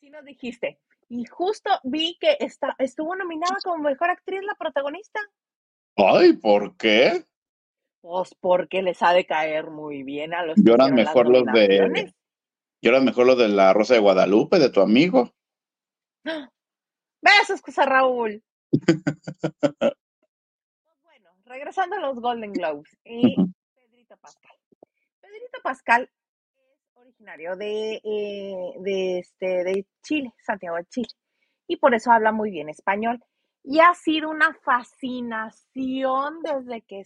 [0.00, 0.78] Sí nos dijiste.
[1.08, 5.18] Y justo vi que está, estuvo nominada como mejor actriz la protagonista.
[5.96, 7.24] Ay, ¿por qué?
[8.06, 12.14] Pues porque les ha de caer muy bien a los que Lloran mejor los de.
[12.80, 15.32] Lloran mejor los de la Rosa de Guadalupe, de tu amigo.
[17.20, 18.42] Besos, José Raúl.
[21.02, 22.96] Bueno, regresando a los Golden Globes.
[23.04, 23.52] Y Ujú.
[23.74, 24.56] Pedrito Pascal.
[25.20, 26.10] Pedrito Pascal
[26.56, 31.08] es originario de, eh, de, este, de Chile, Santiago de Chile.
[31.66, 33.20] Y por eso habla muy bien español.
[33.64, 37.00] Y ha sido una fascinación desde que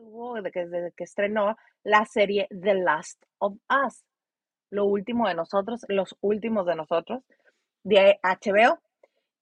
[0.00, 3.54] estuvo, desde que, desde que estrenó la serie The Last of
[3.86, 4.02] Us.
[4.70, 7.22] Lo último de nosotros, los últimos de nosotros,
[7.82, 8.78] de HBO.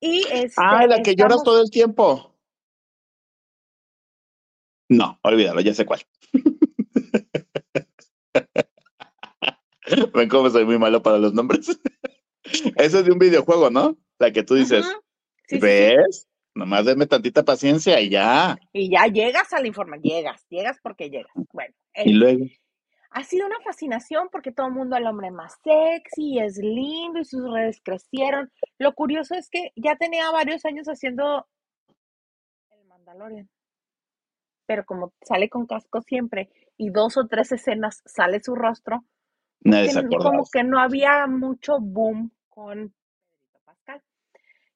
[0.00, 2.34] Y este, Ah, la que lloras todo el tiempo.
[4.88, 6.00] No, olvídalo, ya sé cuál.
[10.14, 11.78] Ven cómo soy muy malo para los nombres.
[12.76, 13.98] Eso es de un videojuego, ¿no?
[14.18, 14.86] La que tú dices.
[15.46, 16.26] Sí, sí, sí.
[16.58, 18.58] Nomás denme tantita paciencia y ya.
[18.72, 21.30] Y ya llegas a la información, llegas, llegas porque llegas.
[21.52, 22.44] Bueno, Y el- luego,
[23.10, 27.24] ha sido una fascinación porque todo el mundo al hombre más sexy, es lindo y
[27.24, 28.50] sus redes crecieron.
[28.76, 31.46] Lo curioso es que ya tenía varios años haciendo
[32.72, 33.48] el Mandalorian,
[34.66, 39.04] pero como sale con casco siempre y dos o tres escenas sale su rostro,
[39.60, 42.92] nadie se como que no había mucho boom con.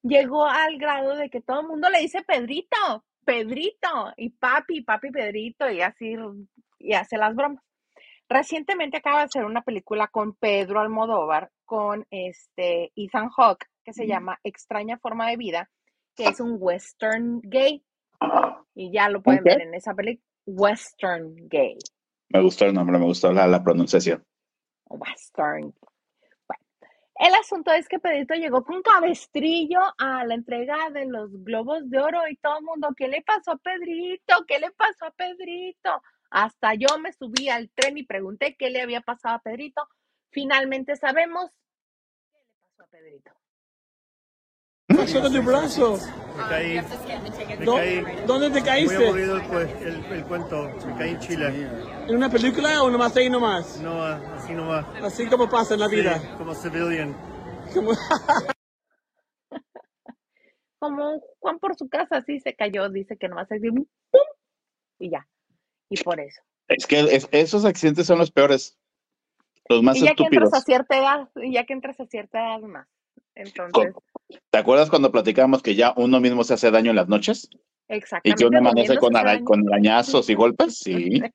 [0.03, 5.11] Llegó al grado de que todo el mundo le dice Pedrito, Pedrito, y papi, papi
[5.11, 6.16] Pedrito, y así,
[6.78, 7.62] y hace las bromas.
[8.28, 14.07] Recientemente acaba de hacer una película con Pedro Almodóvar, con este Ethan Hawke, que se
[14.07, 15.70] llama Extraña Forma de Vida,
[16.16, 17.84] que es un western gay.
[18.74, 20.26] Y ya lo pueden ver en esa película.
[20.46, 21.78] Western gay.
[22.30, 24.24] Me gustó el nombre, me gustó la, la pronunciación.
[24.88, 25.74] Western.
[27.16, 31.98] El asunto es que Pedrito llegó con cabestrillo a la entrega de los globos de
[32.00, 34.44] oro y todo el mundo, ¿qué le pasó a Pedrito?
[34.46, 36.02] ¿Qué le pasó a Pedrito?
[36.30, 39.86] Hasta yo me subí al tren y pregunté qué le había pasado a Pedrito.
[40.30, 41.50] Finalmente sabemos
[42.32, 43.41] qué le pasó a Pedrito.
[45.03, 45.98] Pasó con tu brazo?
[46.36, 46.80] Me caí,
[47.59, 48.03] me ¿Dó- caí.
[48.26, 49.07] ¿Dónde te Muy caíste?
[49.07, 50.70] aburrido el, el, el cuento.
[50.86, 51.68] Me caí en Chile.
[52.09, 53.78] ¿En una película o nomás ahí nomás?
[53.80, 54.86] No, así nomás.
[55.03, 56.20] Así como pasa en la Sí, vida.
[56.38, 57.14] como civilian.
[57.74, 57.92] Como-
[60.78, 63.84] Como Juan por su casa, así se cayó, dice que nomás así, ¡pum!
[64.98, 65.28] y ya.
[65.88, 66.40] Y por eso.
[66.68, 68.76] Es que es- esos accidentes son los peores.
[69.68, 72.38] Los más y ya que entras a cierta edad, y ya que entras a cierta
[72.40, 72.88] edad más.
[73.36, 73.94] Entonces,
[74.51, 77.49] ¿Te acuerdas cuando platicábamos que ya uno mismo se hace daño en las noches?
[77.53, 78.39] Y exactamente.
[78.43, 81.20] que uno amanece con, ara- con arañazos y golpes, sí.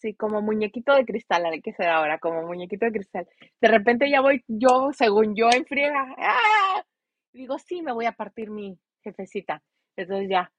[0.00, 3.26] Sí, como muñequito de cristal, hay que ser ahora, como muñequito de cristal.
[3.60, 6.14] De repente ya voy yo, según yo, en friega.
[6.18, 6.84] ¡ah!
[7.32, 9.60] Digo, sí, me voy a partir mi jefecita.
[9.96, 10.52] Entonces ya,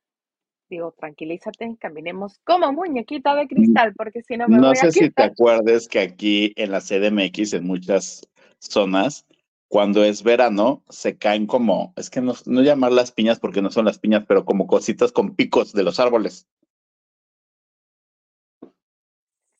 [0.70, 4.92] digo, tranquilízate, caminemos como muñequita de cristal, porque si no me No voy sé a
[4.92, 8.28] si te acuerdes que aquí en la CDMX, en muchas
[8.60, 9.26] zonas,
[9.70, 13.70] cuando es verano, se caen como, es que no, no llamar las piñas porque no
[13.70, 16.48] son las piñas, pero como cositas con picos de los árboles.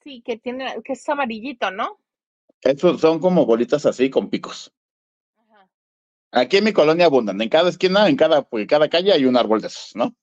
[0.04, 2.00] Sí, que tiene, que es amarillito, ¿no?
[2.62, 4.74] Esos son como bolitas así con picos.
[5.38, 5.70] Ajá.
[6.32, 9.38] Aquí en mi colonia abundan, en cada esquina, en cada, en cada calle hay un
[9.38, 10.16] árbol de esos, ¿no?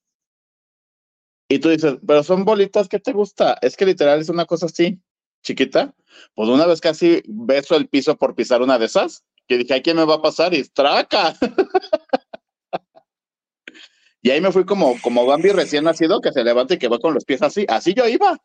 [1.49, 3.57] Y tú dices, pero son bolitas, ¿qué te gusta?
[3.63, 5.01] Es que literal es una cosa así,
[5.45, 5.95] chiquita.
[6.35, 9.83] Pues una vez casi beso el piso por pisar una de esas, que dije, ¿a
[9.83, 10.53] quién me va a pasar?
[10.55, 11.35] Y traca.
[14.23, 16.99] y ahí me fui como, como Bambi recién nacido, que se levanta y que va
[16.99, 17.65] con los pies así.
[17.69, 18.37] Así yo iba.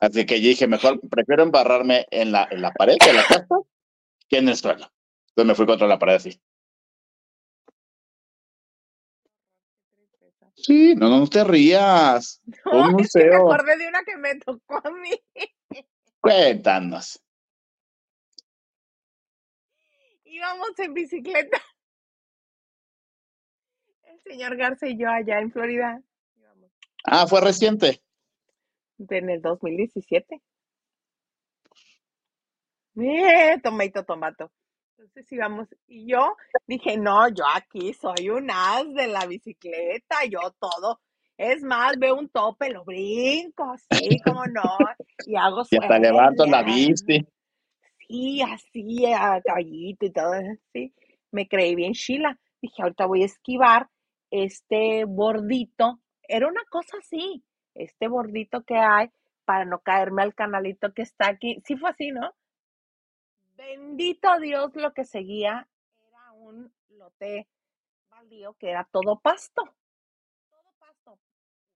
[0.00, 3.46] Así que dije, mejor prefiero embarrarme en la, en la pared de la casa
[4.28, 4.90] que en el suelo.
[5.28, 6.40] Entonces me fui contra la pared así.
[10.54, 12.40] Sí, no, no te rías.
[12.66, 13.52] No, Un es que me museo.
[13.52, 15.10] acordé de una que me tocó a mí.
[16.20, 17.20] Cuéntanos.
[20.40, 21.60] Íbamos en bicicleta.
[24.04, 26.00] El señor Garza y yo allá en Florida.
[27.04, 28.00] Ah, fue reciente.
[28.98, 30.40] en el 2017.
[32.96, 34.50] Eh, tomato, tomato.
[34.96, 36.34] Entonces íbamos, y yo
[36.66, 41.02] dije, no, yo aquí soy un as de la bicicleta, yo todo.
[41.36, 44.78] Es más, veo un tope, lo brinco, sí, cómo no,
[45.26, 47.26] y hago Y hasta levanto la bici.
[48.10, 50.92] Sí, así, a y todo así.
[51.30, 52.40] Me creí bien chila.
[52.60, 53.88] Dije, ahorita voy a esquivar
[54.32, 56.00] este bordito.
[56.22, 59.10] Era una cosa así, este bordito que hay
[59.44, 61.62] para no caerme al canalito que está aquí.
[61.64, 62.34] Sí fue así, ¿no?
[63.56, 65.68] Bendito Dios, lo que seguía
[66.08, 67.46] era un lote
[68.08, 69.62] baldío que era todo pasto.
[70.50, 71.16] Todo pasto.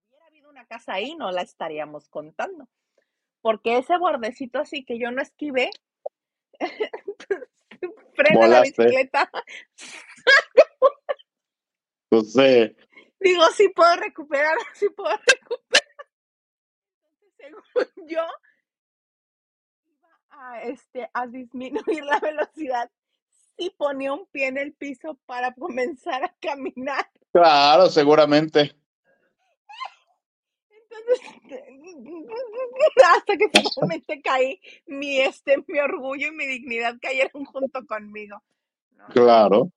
[0.08, 2.66] Hubiera habido una casa ahí, no la estaríamos contando.
[3.40, 5.70] Porque ese bordecito así que yo no esquivé,
[8.14, 9.30] frena la bicicleta.
[12.10, 12.72] Entonces,
[13.24, 16.06] Digo, sí puedo recuperar, sí puedo recuperar.
[17.38, 18.22] Según yo,
[19.86, 22.90] iba a, este, a disminuir la velocidad.
[23.56, 27.10] Sí ponía un pie en el piso para comenzar a caminar.
[27.32, 28.76] claro, seguramente.
[33.16, 38.42] Hasta que finalmente caí, mi, este, mi orgullo y mi dignidad cayeron junto conmigo.
[38.96, 39.70] No, Claro.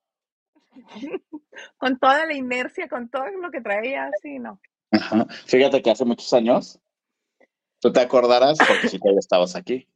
[1.76, 4.60] Con toda la inercia, con todo lo que traía, así, no.
[4.92, 5.26] Ajá.
[5.46, 6.78] Fíjate que hace muchos años,
[7.80, 9.88] tú te acordarás, porque si todavía estabas aquí,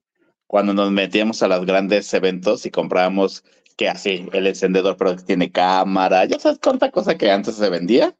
[0.47, 3.45] cuando nos metíamos a los grandes eventos y comprábamos
[3.77, 7.71] que así, el encendedor, pero que tiene cámara, ya sabes cuánta cosa que antes se
[7.71, 8.15] vendía,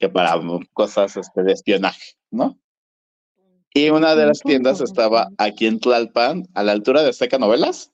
[0.00, 0.34] que para
[0.72, 2.58] cosas este, de espionaje, ¿no?
[3.72, 7.92] Y una de las tiendas estaba aquí en Tlalpan, a la altura de Seca Novelas,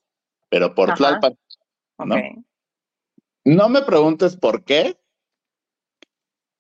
[0.48, 0.96] pero por Ajá.
[0.96, 1.38] Tlalpan.
[1.98, 2.16] ¿no?
[3.44, 4.96] No me preguntes por qué.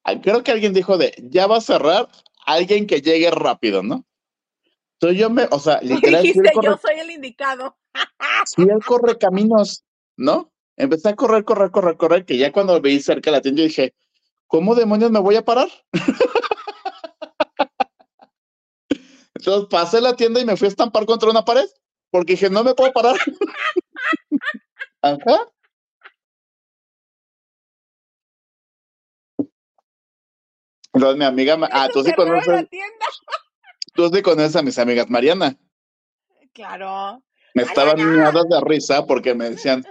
[0.04, 2.08] Ah, Creo que alguien dijo de, ya va a cerrar
[2.44, 4.04] alguien que llegue rápido, ¿no?
[4.94, 7.78] Entonces yo me, o sea, literal, dijiste, corre, yo soy el indicado.
[8.44, 9.84] sí él corre caminos,
[10.16, 10.52] ¿no?
[10.76, 13.94] Empecé a correr, correr, correr, correr, que ya cuando vi cerca la tienda dije,
[14.46, 15.68] ¿cómo demonios me voy a parar?
[19.34, 21.68] Entonces pasé la tienda y me fui a estampar contra una pared,
[22.10, 23.16] porque dije, no me puedo parar.
[25.02, 25.48] Ajá.
[30.92, 32.66] Entonces mi amiga, ah, tú sí conoces,
[33.94, 35.56] tú sí conoces a mis amigas Mariana.
[36.54, 37.22] Claro.
[37.54, 39.84] Me estaban miadas de risa porque me decían,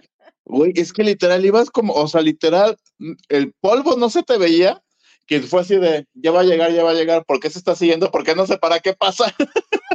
[0.46, 4.38] güey, es que literal ibas como, o sea, literal, mm, el polvo no se te
[4.38, 4.82] veía,
[5.28, 7.60] que fue así de, ya va a llegar, ya va a llegar, ¿por qué se
[7.60, 8.12] está siguiendo?
[8.12, 8.80] ¿Por qué no se para?
[8.80, 9.26] ¿Qué pasa?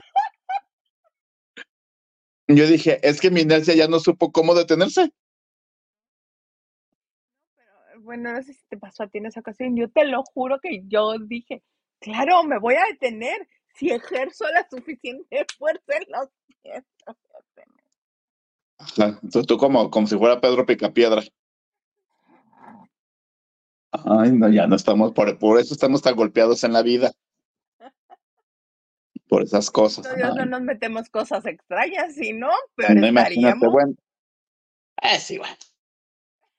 [2.48, 5.12] Yo dije, es que mi inercia ya no supo cómo detenerse.
[8.00, 9.76] Bueno, no sé si te pasó a ti en esa ocasión.
[9.76, 11.62] Yo te lo juro que yo dije,
[12.00, 13.48] claro, me voy a detener.
[13.74, 16.84] Si ejerzo la suficiente fuerza en los pies.
[17.06, 17.84] me voy a detener.
[18.80, 21.22] Ajá, Entonces tú como, como si fuera Pedro Picapiedra.
[23.92, 27.12] Ay, no, ya no estamos, por, por eso estamos tan golpeados en la vida.
[29.28, 30.04] Por esas cosas.
[30.04, 33.72] Todavía no nos metemos cosas extrañas, si no, peor no imagínate, estaríamos.
[33.72, 33.94] bueno.
[35.02, 35.56] Es igual.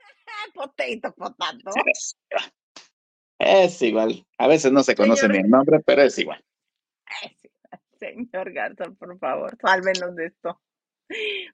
[0.01, 1.71] Ah, Potato, potato.
[1.85, 2.53] Es igual.
[3.39, 4.27] Es igual.
[4.37, 6.43] A veces no se conoce Señor- ni el nombre, pero es igual.
[7.05, 7.49] Ay, sí,
[7.99, 10.61] Señor Garzón, por favor, sálvenos de esto.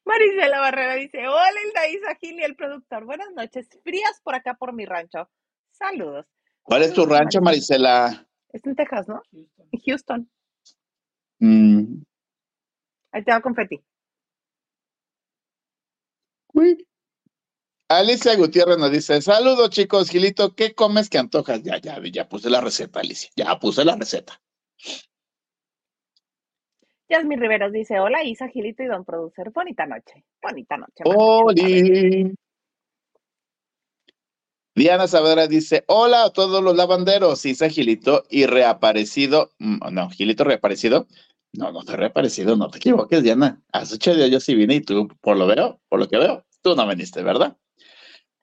[0.06, 4.56] Marisela Barrera dice, hola Hilda Isa Gil y el productor, buenas noches, frías por acá
[4.56, 5.30] por mi rancho.
[5.72, 6.26] Saludos.
[6.64, 8.28] ¿Cuál es tu rancho, Marisela?
[8.50, 9.22] Es en Texas, ¿no?
[9.32, 9.68] Houston.
[9.72, 10.32] En Houston.
[11.40, 12.04] Mm,
[13.12, 13.84] Ahí te va confeti.
[16.54, 16.88] uy.
[17.90, 21.64] Alicia Gutiérrez nos dice, saludos chicos, Gilito, ¿qué comes que antojas?
[21.64, 24.42] Ya, ya, ya puse la receta, Alicia, ya puse la receta.
[27.10, 30.26] Yasmin Riveros dice, hola Isa, Gilito y don producer, bonita noche.
[30.42, 31.04] Bonita noche.
[31.06, 32.34] Oli.
[34.76, 40.44] Diana Saavedra dice, hola a todos los lavanderos, Isa Gilito y reaparecido, mm, no, Gilito
[40.44, 41.08] reaparecido,
[41.54, 44.82] no, no te reaparecido, no te equivoques, Diana, hace ocho días yo sí vine y
[44.82, 47.58] tú, por lo veo, por lo que veo, tú no viniste, ¿verdad?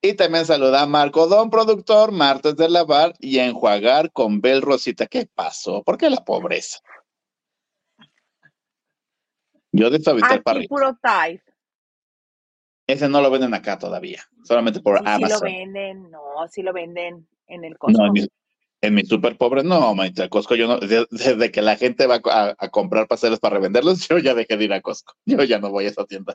[0.02, 5.06] Y también saluda a Marco Don, productor, martes de lavar y enjuagar con Bel Rosita.
[5.06, 5.82] ¿Qué pasó?
[5.82, 6.80] ¿Por qué la pobreza?
[9.76, 10.68] Yo de suavitel para Aquí arriba.
[10.68, 11.42] puro Tide.
[12.86, 15.48] Ese no lo venden acá todavía, solamente por Sí, sí lo Amazon.
[15.48, 18.06] venden, no, sí lo venden en el No, Costco.
[18.06, 18.28] en mi,
[18.82, 22.20] en mi super pobre, no, manita, Costco, yo no, de- desde que la gente va
[22.24, 25.14] a, a comprar pasteles para revenderlos, yo ya dejé de ir a Costco.
[25.24, 26.34] Yo ya no voy a esa tienda.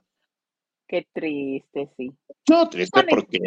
[0.87, 2.11] Qué triste, sí.
[2.49, 3.39] No, triste Bueno, porque,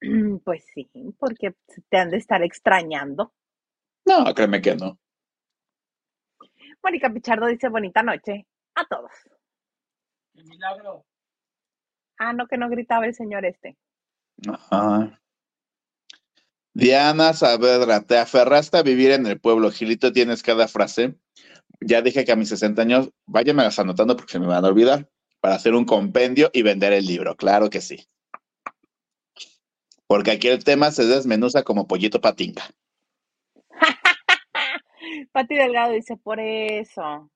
[0.44, 1.54] Pues sí, porque
[1.90, 3.32] te han de estar extrañando.
[4.06, 4.98] no, créeme que no.
[6.82, 8.46] Mónica Pichardo dice bonita noche
[8.78, 9.10] a todos.
[10.34, 11.04] ¡Qué milagro!
[12.18, 13.76] Ah, no, que no gritaba el señor este.
[14.46, 15.20] Ajá.
[16.74, 19.70] Diana Saavedra, te aferraste a vivir en el pueblo.
[19.70, 21.16] Gilito, tienes cada frase.
[21.80, 24.68] Ya dije que a mis 60 años, váyame las anotando porque se me van a
[24.68, 25.08] olvidar,
[25.40, 27.36] para hacer un compendio y vender el libro.
[27.36, 28.08] Claro que sí.
[30.06, 32.62] Porque aquí el tema se desmenuza como pollito patinga.
[35.32, 37.30] Pati Delgado dice, por eso.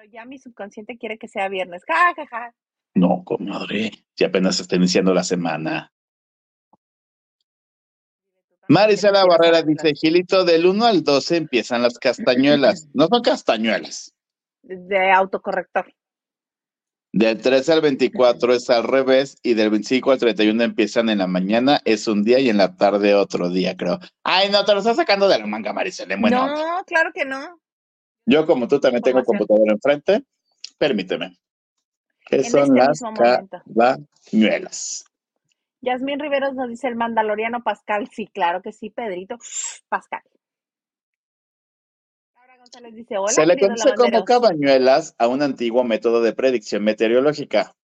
[0.00, 1.82] Pero ya mi subconsciente quiere que sea viernes.
[1.86, 2.54] Ja, ja, ja.
[2.94, 5.92] No, comadre, si apenas está iniciando la semana.
[8.68, 12.88] Marisela Barrera dice, Gilito, del 1 al 12 empiezan las castañuelas.
[12.94, 14.14] No son castañuelas.
[14.62, 15.92] De autocorrector.
[17.12, 21.26] Del 13 al 24 es al revés y del 25 al 31 empiezan en la
[21.26, 23.98] mañana, es un día y en la tarde otro día, creo.
[24.24, 26.16] Ay, no, te lo estás sacando de la manga, Marisela.
[26.18, 27.60] Bueno, no, claro que no.
[28.30, 30.24] Yo como tú también tengo computadora enfrente,
[30.78, 31.36] permíteme.
[32.26, 35.04] ¿Qué En son este las castañuelas?
[35.80, 38.08] Yasmín Riveros nos dice el mandaloriano Pascal.
[38.12, 39.36] Sí, claro que sí, Pedrito.
[39.88, 40.22] Pascal.
[42.34, 46.84] Laura González dice, hola, Se le conoce como cabañuelas a un antiguo método de predicción
[46.84, 47.74] meteorológica.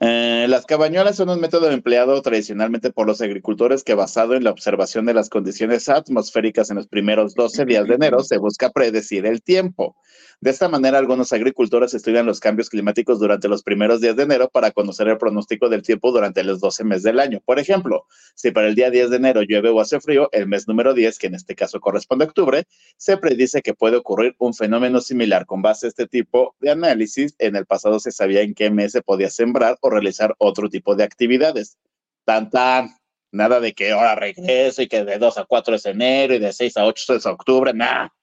[0.00, 4.50] Eh, las cabañuelas son un método empleado tradicionalmente por los agricultores que basado en la
[4.50, 9.26] observación de las condiciones atmosféricas en los primeros 12 días de enero se busca predecir
[9.26, 9.96] el tiempo.
[10.40, 14.48] De esta manera, algunos agricultores estudian los cambios climáticos durante los primeros días de enero
[14.48, 17.40] para conocer el pronóstico del tiempo durante los 12 meses del año.
[17.44, 20.68] Por ejemplo, si para el día 10 de enero llueve o hace frío, el mes
[20.68, 24.54] número 10, que en este caso corresponde a octubre, se predice que puede ocurrir un
[24.54, 25.44] fenómeno similar.
[25.44, 28.92] Con base a este tipo de análisis, en el pasado se sabía en qué mes
[28.92, 31.78] se podía sembrar o realizar otro tipo de actividades.
[32.24, 32.96] Tan tan,
[33.32, 36.52] nada de que ahora regreso y que de 2 a 4 es enero y de
[36.52, 38.14] 6 a 8 es octubre, nada.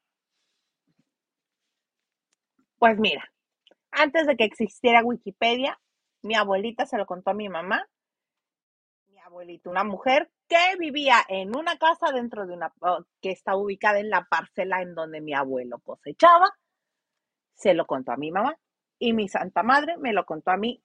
[2.86, 3.24] Pues mira,
[3.90, 5.76] antes de que existiera Wikipedia,
[6.22, 7.84] mi abuelita se lo contó a mi mamá.
[9.08, 13.56] Mi abuelita, una mujer que vivía en una casa dentro de una, oh, que está
[13.56, 16.46] ubicada en la parcela en donde mi abuelo cosechaba,
[17.56, 18.56] se lo contó a mi mamá.
[19.00, 20.80] Y mi santa madre me lo contó a mí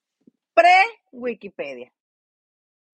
[0.55, 1.92] pre-Wikipedia.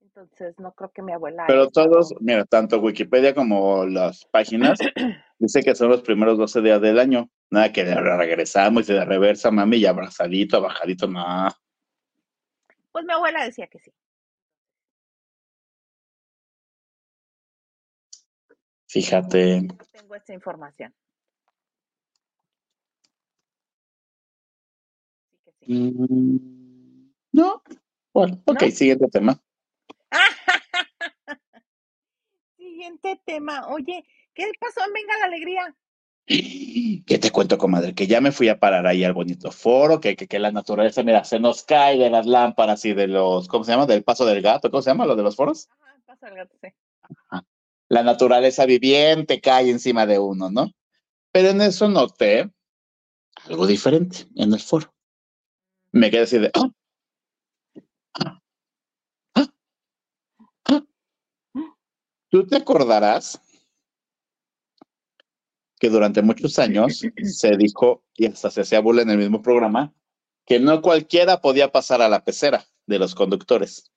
[0.01, 1.45] Entonces, no creo que mi abuela.
[1.47, 4.81] Pero todos, mira, tanto Wikipedia como las páginas,
[5.39, 7.31] dice que son los primeros 12 días del año.
[7.51, 11.49] Nada que regresamos y de reversa, mami, y abrazadito, bajadito, no.
[12.91, 13.93] Pues mi abuela decía que sí.
[18.89, 19.63] Fíjate.
[19.63, 20.95] No tengo esta información.
[25.67, 27.63] Mm, No.
[28.13, 28.71] Bueno, ok, ¿No?
[28.71, 29.39] siguiente tema.
[32.57, 33.69] Siguiente tema.
[33.69, 35.77] Oye, ¿qué pasó en Venga la Alegría?
[37.07, 37.95] ¿Qué te cuento, comadre?
[37.95, 41.03] Que ya me fui a parar ahí al bonito foro, que, que, que la naturaleza,
[41.03, 43.87] mira, se nos cae de las lámparas y de los, ¿cómo se llama?
[43.87, 45.07] Del paso del gato, ¿cómo se llama?
[45.07, 45.69] Lo de los foros.
[45.81, 46.69] Ajá, pasa el gato, sí.
[47.89, 50.73] La naturaleza viviente cae encima de uno, ¿no?
[51.33, 52.51] Pero en eso noté
[53.47, 54.93] algo diferente en el foro.
[55.93, 56.71] Me quedé así de, "Ah,
[58.19, 58.41] ah,
[59.35, 59.49] ah,
[60.69, 60.83] ah".
[62.31, 63.41] ¿Tú te acordarás
[65.79, 69.93] que durante muchos años se dijo, y hasta se hacía burla en el mismo programa,
[70.47, 73.93] que no cualquiera podía pasar a la pecera de los conductores?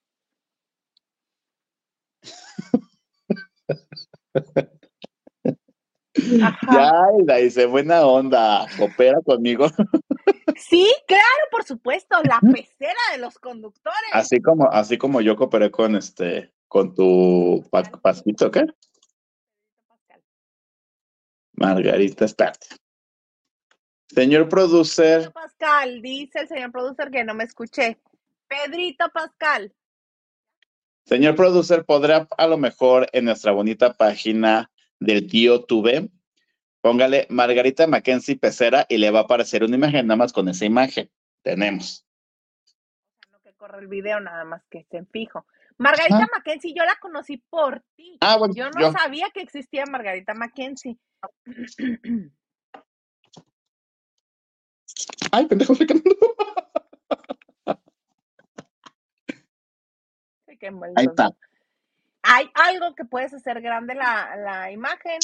[6.42, 6.68] Ajá.
[6.72, 6.92] Ya,
[7.24, 9.68] la hice buena onda, coopera conmigo.
[10.56, 14.10] Sí, claro, por supuesto, la pecera de los conductores.
[14.12, 18.64] Así como, así como yo cooperé con este, con tu pa- pasito, ¿qué?
[21.60, 22.68] Margarita, espérate.
[24.08, 27.98] Señor producer, Pedrito Pascal, dice el señor producer que no me escuché.
[28.48, 29.72] Pedrito Pascal.
[31.04, 36.10] señor producer, ¿podrá a lo mejor en nuestra bonita página del tío Tuve,
[36.80, 40.64] póngale Margarita Mackenzie Pecera y le va a aparecer una imagen nada más con esa
[40.64, 41.10] imagen.
[41.42, 42.06] Tenemos.
[43.30, 45.46] No que corre el video, nada más que esté en fijo.
[45.80, 46.26] Margarita.
[46.32, 48.18] Mackenzie, yo la conocí por ti.
[48.20, 48.92] Ah, bueno, Yo no yo.
[48.92, 50.98] sabía que existía Margarita Mackenzie.
[55.32, 56.16] Ay, pendejo, estoy cantando.
[60.46, 61.30] Se quemó el Ahí está.
[62.22, 65.18] Hay algo que puedes hacer grande la, la imagen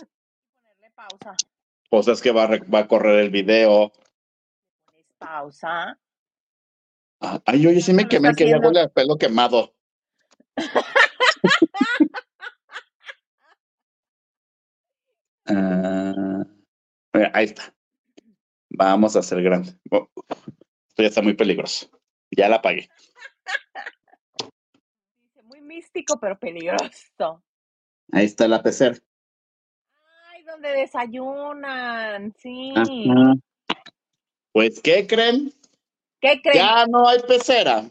[0.55, 1.35] ponerle pausa.
[1.91, 3.93] Pues es que va a, va a correr el video.
[4.87, 5.99] Pones pausa.
[7.21, 9.76] Ah, Ay, oye, sí me quemé, que ya huele a pelo quemado.
[15.49, 16.45] Ah,
[17.13, 17.73] mira, ahí está.
[18.71, 19.73] Vamos a hacer grande.
[19.91, 20.09] Oh,
[20.89, 21.89] esto ya está muy peligroso.
[22.31, 22.89] Ya la apagué.
[25.21, 27.45] Dice, muy místico, pero peligroso.
[28.13, 28.97] Ahí está la pecera.
[30.31, 32.75] Ay, donde desayunan, sí.
[32.77, 33.35] Ajá.
[34.53, 35.53] Pues, ¿qué creen?
[36.21, 36.57] ¿Qué creen?
[36.57, 37.85] Ya no hay pecera.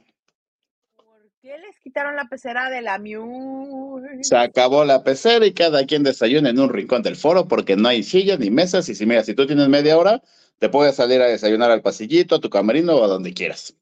[1.96, 4.02] ¿Por qué les quitaron la pecera de la Miu?
[4.22, 7.88] Se acabó la pecera y cada quien desayuna en un rincón del foro porque no
[7.88, 8.90] hay sillas ni mesas.
[8.90, 10.22] Y si mira, si tú tienes media hora,
[10.60, 13.78] te puedes salir a desayunar al pasillito, a tu camerino o a donde quieras.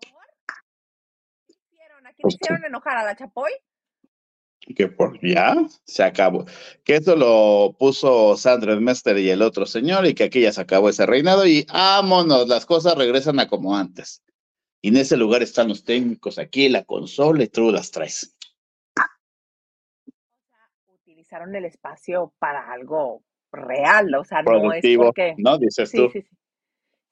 [0.00, 0.08] ¿Qué
[1.46, 2.04] hicieron?
[2.04, 2.96] ¿A quién hicieron enojar?
[2.96, 3.52] ¿A la Chapoy?
[4.74, 6.46] Que por ya se acabó.
[6.82, 10.62] Que eso lo puso Sandra Mester y el otro señor, y que aquí ya se
[10.62, 14.23] acabó ese reinado, y vámonos, las cosas regresan a como antes.
[14.84, 18.36] Y en ese lugar están los técnicos aquí, la consola, y tú las traes.
[20.88, 25.34] Utilizaron el espacio para algo real, o sea, no Productivo, es porque...
[25.38, 25.56] ¿no?
[25.56, 26.10] Dices Sí, tú.
[26.12, 26.36] sí, sí.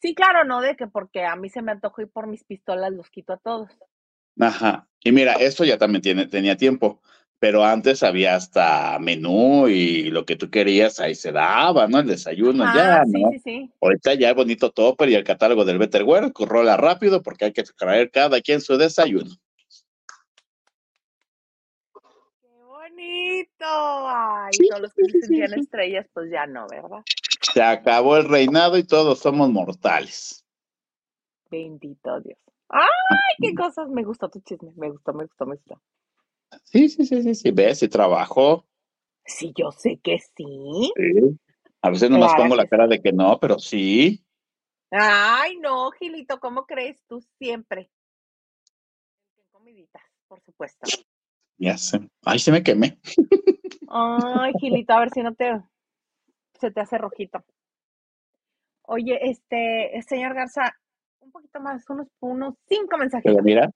[0.03, 2.93] Sí, claro, no de que porque a mí se me antojó y por mis pistolas
[2.93, 3.71] los quito a todos.
[4.39, 4.87] Ajá.
[5.03, 7.01] Y mira, esto ya también tiene, tenía tiempo,
[7.43, 11.99] pero antes había hasta menú y lo que tú querías ahí se daba, ¿no?
[11.99, 13.31] El desayuno, ya, Ah, sí, ¿no?
[13.33, 13.73] sí, sí.
[13.81, 17.65] Ahorita ya es bonito topper y el catálogo del Betterware, rola rápido porque hay que
[17.65, 19.35] traer cada quien su desayuno.
[22.41, 23.67] ¡Qué bonito!
[23.67, 27.03] Ay, todos los que se sentían estrellas, pues ya no, ¿verdad?
[27.53, 30.45] Se acabó el reinado y todos somos mortales.
[31.51, 32.39] Bendito Dios.
[32.69, 33.89] ¡Ay, qué cosas!
[33.89, 34.71] Me gustó tu chisme.
[34.77, 35.83] Me gustó, me gustó, me gustó.
[36.65, 37.51] Sí, sí, sí, sí, sí.
[37.51, 38.67] Ves, sí trabajo.
[39.25, 40.93] Sí, yo sé que sí.
[40.97, 41.39] Sí.
[41.81, 44.25] A veces nomás Claro pongo la cara de que no, pero sí.
[44.91, 47.91] Ay, no, Gilito, ¿cómo crees tú siempre?
[49.51, 50.87] Comiditas, por supuesto.
[51.57, 52.01] Ya sé.
[52.25, 52.99] Ay, se me quemé.
[53.89, 55.63] Ay, Gilito, a ver si no te
[56.63, 57.45] se te hace rojito.
[58.83, 60.73] Oye, este, señor Garza,
[61.21, 63.25] un poquito más, unos, unos cinco mensajes.
[63.25, 63.71] Pero mira,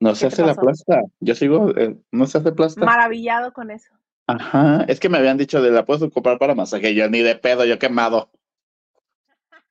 [0.00, 1.02] no se ¿Qué te hace la plasta.
[1.20, 2.84] Yo sigo, eh, no se hace plasta.
[2.84, 3.92] Maravillado con eso.
[4.26, 4.84] Ajá.
[4.88, 6.94] Es que me habían dicho de la puedes ocupar para masaje.
[6.94, 8.30] Yo ni de pedo, yo quemado.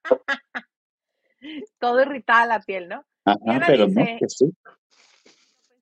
[1.80, 3.06] Todo irritada la piel, ¿no?
[3.26, 4.54] Ajá, Diana pero no, dice- que sí.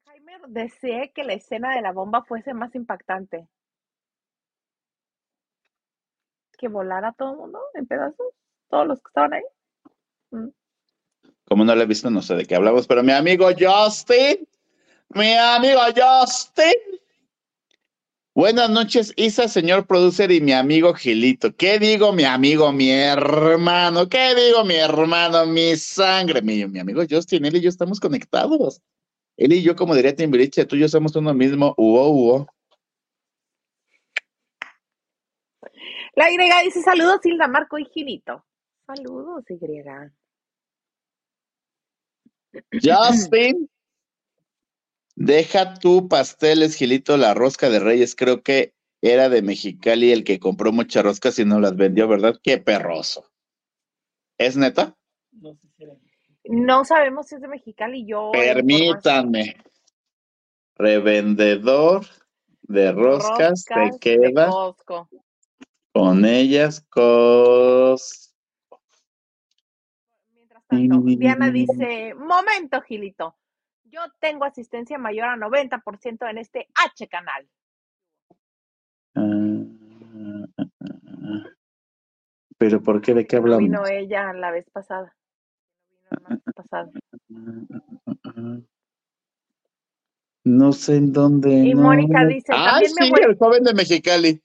[0.05, 3.47] Oppenheimer deseé que la escena de la bomba fuese más impactante.
[6.57, 8.27] Que volara todo el mundo en pedazos,
[8.69, 9.43] todos los que estaban ahí.
[10.31, 10.47] Mm.
[11.47, 14.45] Como no lo he visto, no sé de qué hablamos, pero mi amigo Justin,
[15.09, 16.73] mi amigo Justin.
[18.35, 21.55] Buenas noches, Isa, señor producer y mi amigo Gilito.
[21.55, 24.09] ¿Qué digo, mi amigo, mi hermano?
[24.09, 26.41] ¿Qué digo, mi hermano, mi sangre?
[26.41, 28.81] Mi, mi amigo Justin, él y yo estamos conectados.
[29.37, 31.73] Él y yo, como diría Timbiriche, tú y yo somos uno mismo.
[31.77, 32.47] Uo, uo.
[36.13, 38.43] La Y dice saludos, Hilda, Marco y Gilito.
[38.85, 40.11] Saludos, Y.
[42.71, 43.69] Justin,
[45.15, 48.15] deja tu pasteles, Gilito, la rosca de Reyes.
[48.15, 52.39] Creo que era de Mexicali el que compró muchas roscas y no las vendió, ¿verdad?
[52.41, 53.29] Qué perroso.
[54.37, 54.95] ¿Es neta?
[55.31, 55.93] No sé si era.
[56.45, 58.05] No sabemos si es de Mexicali.
[58.05, 58.31] Yo.
[58.31, 59.57] Permítanme.
[60.75, 62.05] Revendedor
[62.61, 64.51] de roscas, te queda
[65.91, 68.26] con ellas cos.
[70.67, 70.99] Tanto.
[71.01, 73.35] Diana dice: Momento, Gilito.
[73.85, 77.47] Yo tengo asistencia mayor a 90% en este H canal.
[79.15, 79.63] Ah,
[82.57, 83.13] Pero ¿por qué?
[83.13, 83.63] ¿De qué hablamos?
[83.63, 85.15] vino ella la vez pasada.
[86.11, 86.89] No vino la vez pasada.
[90.43, 91.49] No sé en dónde.
[91.51, 91.83] Y no.
[91.83, 94.41] Mónica dice, Ah, también sí, abuela- el joven de Mexicali.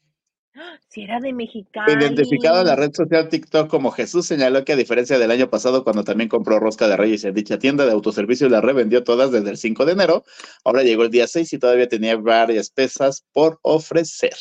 [0.88, 1.92] Si era de Mexicali.
[1.92, 5.82] Identificado en la red social TikTok como Jesús, señaló que a diferencia del año pasado,
[5.82, 9.32] cuando también compró rosca de Reyes en dicha tienda de autoservicio y la revendió todas
[9.32, 10.24] desde el 5 de enero,
[10.64, 14.36] ahora llegó el día 6 y todavía tenía varias pesas por ofrecer.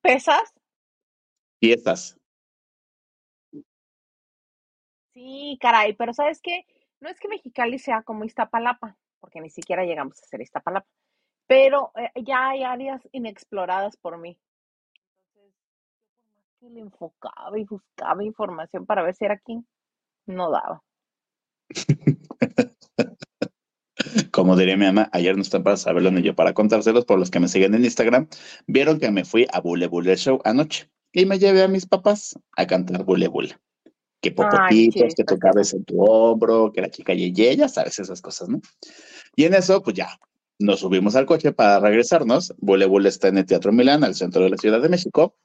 [0.00, 0.52] ¿Pesas?
[1.60, 2.16] Piezas.
[5.14, 6.64] Sí, caray, pero ¿sabes qué?
[7.00, 10.88] No es que Mexicali sea como Iztapalapa, porque ni siquiera llegamos a ser Iztapalapa,
[11.46, 14.38] pero eh, ya hay áreas inexploradas por mí.
[15.28, 19.64] Entonces, yo por más que le enfocaba y buscaba información para ver si era aquí,
[20.26, 20.82] no daba.
[24.32, 27.30] Como diría mi mamá, ayer no están para saberlo ni yo para contárselos, por los
[27.30, 28.28] que me siguen en Instagram,
[28.66, 32.38] vieron que me fui a Bule Bule Show anoche y me llevé a mis papás
[32.56, 33.56] a cantar Bule Bule.
[34.20, 38.20] Que popotitos, que tu cabeza en tu hombro, que la chica yeye, ya sabes esas
[38.20, 38.60] cosas, ¿no?
[39.36, 40.08] Y en eso, pues ya,
[40.58, 42.52] nos subimos al coche para regresarnos.
[42.58, 45.36] Bule Bule está en el Teatro Milán, al centro de la Ciudad de México.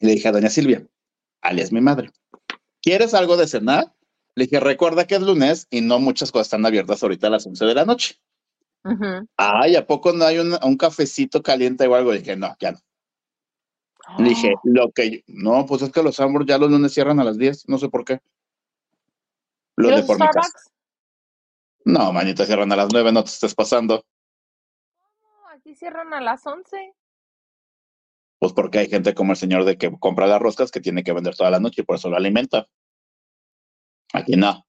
[0.00, 0.86] Y le dije a doña Silvia,
[1.42, 2.10] alias mi madre,
[2.82, 3.94] ¿quieres algo de cenar?
[4.34, 7.46] Le dije, recuerda que es lunes y no muchas cosas están abiertas ahorita a las
[7.46, 8.18] 11 de la noche.
[9.36, 12.12] Ay, ¿a poco no hay un, un cafecito caliente o algo?
[12.12, 12.78] Le dije, no, ya no.
[14.18, 16.92] Le dije, Ah, lo que yo- no, pues es que los Ambros ya los lunes
[16.92, 18.14] cierran a las 10, no sé por qué.
[19.76, 20.40] ¿y Los de por mi casa.
[20.48, 20.70] Starbucks?
[21.84, 24.04] No, manita, cierran a las 9, no te estés pasando.
[25.22, 26.94] No, aquí cierran a las 11.
[28.40, 31.12] Pues porque hay gente como el señor de que compra las roscas que tiene que
[31.12, 32.66] vender toda la noche y por eso lo alimenta.
[34.14, 34.66] Aquí no.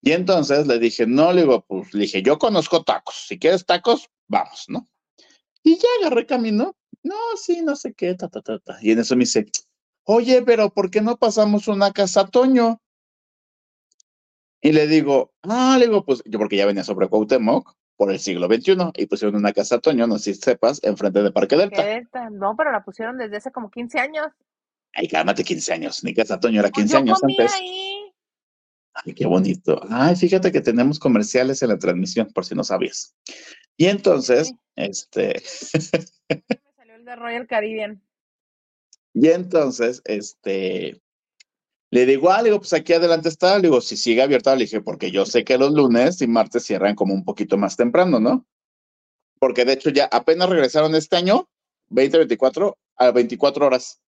[0.00, 3.24] Y entonces le dije, no, le digo, pues le dije, yo conozco tacos.
[3.26, 4.88] Si quieres tacos, vamos, ¿no?
[5.64, 6.76] Y ya agarré camino.
[7.02, 8.78] No, sí, no sé qué, ta, ta, ta, ta.
[8.80, 9.46] Y en eso me dice,
[10.04, 12.80] oye, pero ¿por qué no pasamos una casa a Toño?
[14.60, 18.18] Y le digo, ah, le digo, pues yo porque ya venía sobre Cuauhtémoc por el
[18.18, 21.80] siglo XXI y pusieron una casa Toño, no sé si sepas, enfrente de Parque ¿Qué
[21.84, 22.30] Delta.
[22.30, 24.26] No, pero la pusieron desde hace como 15 años.
[24.92, 26.02] Ay, cálmate, 15 años.
[26.02, 27.54] Ni casa Toño era Pues 15 yo años comí antes.
[27.54, 28.12] ahí.
[28.94, 29.80] Ay, qué bonito.
[29.88, 33.14] Ay, fíjate que tenemos comerciales en la transmisión, por si no sabías.
[33.76, 34.56] Y entonces, Sí.
[34.74, 35.40] este,
[36.28, 38.02] Me salió el de Royal Caribbean.
[39.14, 41.00] y entonces, este,
[41.92, 43.56] le digo, ah, le digo, pues aquí adelante está.
[43.56, 46.64] Le digo, si sigue abierta, le dije, porque yo sé que los lunes y martes
[46.64, 48.46] cierran como un poquito más temprano, ¿no?
[49.38, 51.50] Porque de hecho ya apenas regresaron este año,
[51.90, 54.00] 2024, a 24 horas.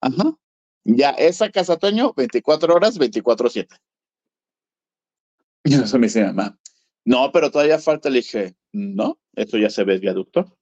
[0.00, 0.36] Ajá.
[0.82, 3.68] Ya, esa casa, Toño, 24 horas, 24-7.
[5.62, 6.58] Y eso me dice mamá.
[7.04, 8.10] No, pero todavía falta.
[8.10, 10.58] Le dije, no, esto ya se ve viaducto.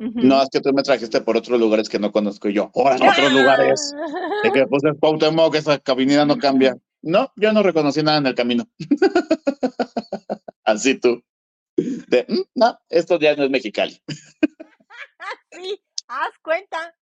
[0.00, 2.70] No, es que tú me trajiste por otros lugares que no conozco yo.
[2.74, 3.94] Ahora, otros lugares.
[4.44, 6.74] De que pues es Cuauhtémoc, esa caminida no cambia.
[7.02, 8.64] No, yo no reconocí nada en el camino.
[10.64, 11.22] Así tú.
[11.76, 14.00] De, "Mm, no, esto ya no es Mexicali.
[15.52, 15.78] Sí,
[16.08, 16.94] haz cuenta.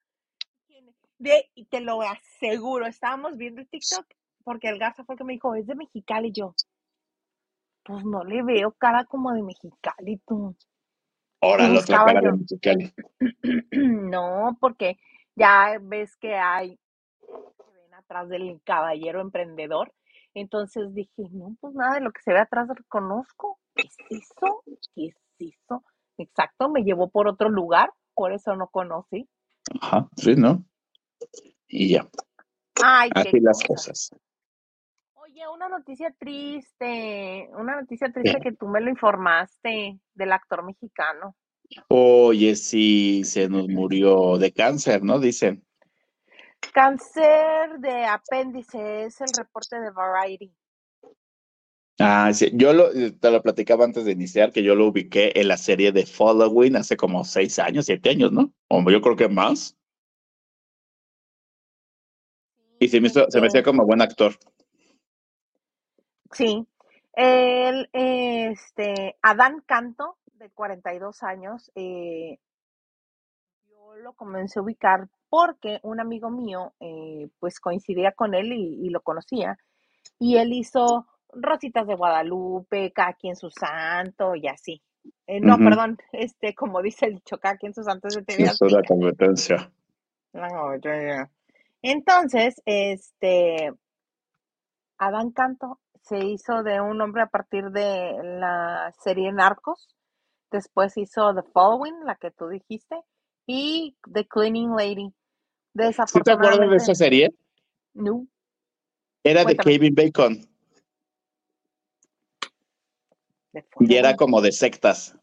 [1.19, 4.07] De, y te lo aseguro, estábamos viendo el TikTok
[4.43, 6.29] porque el Garza fue el que me dijo, es de Mexicali.
[6.29, 6.55] Y yo,
[7.85, 10.57] pues no le veo cara como de Mexicali, tú.
[11.41, 12.37] Ahora la otra cara de yo.
[12.37, 12.95] Mexicali.
[14.11, 14.99] No, porque
[15.37, 16.79] ya ves que hay
[17.21, 19.93] ven atrás del caballero emprendedor.
[20.35, 23.59] Entonces dije, no, pues nada de lo que se ve atrás reconozco.
[23.75, 24.63] ¿Qué es eso?
[24.95, 25.85] ¿Qué es eso?
[26.17, 29.29] Exacto, me llevó por otro lugar, por eso no conocí.
[29.81, 30.65] Ajá, sí, ¿no?
[31.69, 32.09] Y ya,
[32.83, 34.11] Ay, qué así las cosas.
[34.11, 34.28] cosas.
[35.39, 41.37] Oye, una noticia triste, una noticia triste que tú me lo informaste del actor mexicano.
[41.87, 45.21] Oye, sí, se nos murió de cáncer, ¿no?
[45.21, 45.65] Dicen.
[46.75, 50.53] Cáncer de apéndice es el reporte de Variety.
[52.01, 55.47] Ah, sí, yo lo, te lo platicaba antes de iniciar, que yo lo ubiqué en
[55.47, 58.53] la serie de Following hace como seis años, siete años, ¿no?
[58.67, 59.77] O yo creo que más.
[62.81, 64.35] Y se me, hizo- se me hacía como buen actor.
[66.33, 66.67] Sí.
[67.15, 72.39] El, este, Adán Canto, de 42 años, eh,
[73.69, 78.87] yo lo comencé a ubicar porque un amigo mío, eh, pues coincidía con él y,
[78.87, 79.59] y lo conocía,
[80.19, 84.81] y él hizo Rositas de Guadalupe, cada quien su santo y así.
[85.27, 88.45] Eh, no, perdón, este, como dice el dicho, cada quien su santo es de TV
[88.45, 89.71] Eso es la competencia.
[90.35, 91.31] No, yo- yo-
[91.83, 93.73] Entonces, este,
[94.99, 99.89] Adán Canto se hizo de un hombre a partir de la serie Narcos.
[100.51, 102.97] Después hizo The Following, la que tú dijiste,
[103.47, 105.13] y The Cleaning Lady.
[106.07, 107.35] ¿Sí te acuerdas de esa serie?
[107.95, 108.27] no.
[109.25, 109.57] Era de.
[109.57, 110.49] Kevin Bacon
[113.81, 115.17] y era como de sectas.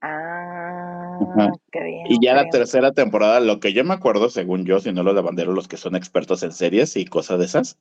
[0.00, 1.52] Ah, Ajá.
[1.70, 5.02] creo, Y ya la tercera temporada, lo que yo me acuerdo, según yo, si no
[5.02, 7.78] los lavanderos, los que son expertos en series y cosas de esas,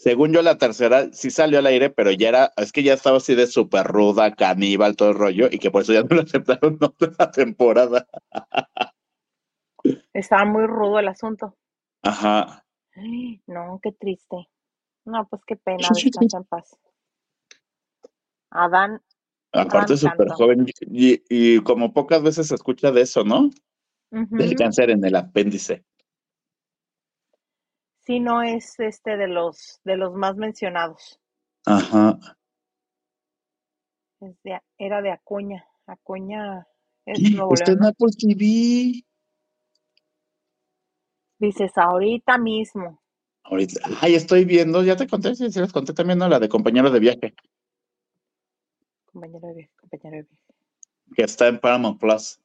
[0.00, 3.18] según yo la tercera sí salió al aire, pero ya era, es que ya estaba
[3.18, 6.22] así de súper ruda, caníbal, todo el rollo, y que por eso ya no lo
[6.22, 8.06] aceptaron otra temporada.
[10.14, 11.54] Estaba muy rudo el asunto.
[12.02, 12.64] Ajá.
[12.96, 14.48] Ay, No, qué triste.
[15.04, 16.78] No, pues qué pena, descansa en paz.
[18.50, 19.02] Adán,
[19.52, 23.50] Aparte súper joven y, y como pocas veces se escucha de eso, ¿no?
[24.10, 25.84] Del cáncer en el apéndice.
[28.10, 31.20] Sí, no es este de los de los más mencionados.
[31.64, 32.18] Ajá.
[34.18, 35.64] De- era de Acuña.
[35.86, 36.66] Acuña
[37.06, 37.86] es Nuevo Está en ¿no?
[37.86, 39.04] Apple TV.
[41.38, 43.00] Dices, ahorita mismo.
[43.44, 46.28] Ahorita, ay, estoy viendo, ya te conté, sí, sí les conté también, ¿no?
[46.28, 47.34] La de compañeros de viaje,
[49.04, 50.54] Compañero de viaje, compañero de viaje.
[51.14, 52.39] que está en Paramount Plus.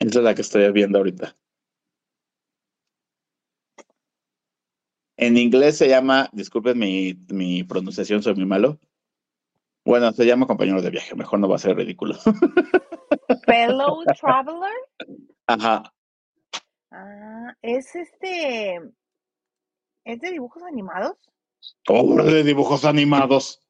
[0.00, 1.36] Esa es la que estoy viendo ahorita.
[5.18, 8.80] En inglés se llama, disculpen mi, mi pronunciación, soy muy malo.
[9.84, 12.14] Bueno, se llama compañeros de viaje, mejor no va a ser ridículo.
[13.44, 14.72] Fellow Traveler.
[15.46, 15.94] Ajá.
[16.90, 18.80] Ah, es este.
[20.04, 21.18] ¿Es de dibujos animados?
[21.88, 23.62] Obra de dibujos animados.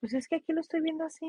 [0.00, 1.26] Pues es que aquí lo estoy viendo así.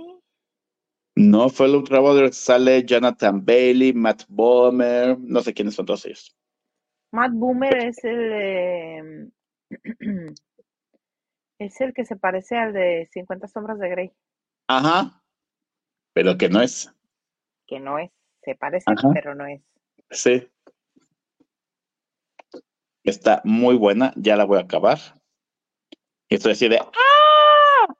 [1.15, 6.35] No, Fellow Traveler sale Jonathan Bailey, Matt Bomer, no sé quiénes son todos ellos.
[7.11, 8.31] Matt Boomer es el.
[8.33, 9.29] eh,
[11.59, 14.11] es el que se parece al de 50 Sombras de Grey.
[14.67, 15.23] Ajá.
[16.13, 16.93] Pero que no es.
[17.65, 18.11] Que no es.
[18.43, 19.09] Se parece, Ajá.
[19.13, 19.61] pero no es.
[20.11, 20.47] Sí.
[23.03, 24.97] Está muy buena, ya la voy a acabar.
[26.27, 27.93] Y estoy así de, Ah,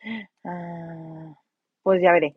[1.88, 2.36] pues ya veré.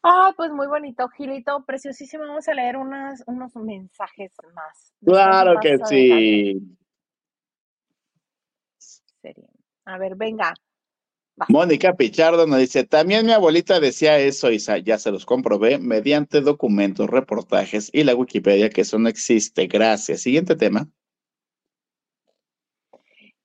[0.00, 2.24] Ay, pues muy bonito, Gilito, preciosísimo.
[2.26, 4.94] Vamos a leer unas, unos mensajes más.
[5.04, 6.58] claro que sí.
[9.84, 10.54] A ver, venga.
[11.50, 16.40] Mónica Pichardo nos dice, también mi abuelita decía eso, Isa, ya se los comprobé, mediante
[16.40, 19.66] documentos, reportajes y la Wikipedia, que eso no existe.
[19.66, 20.22] Gracias.
[20.22, 20.88] Siguiente tema.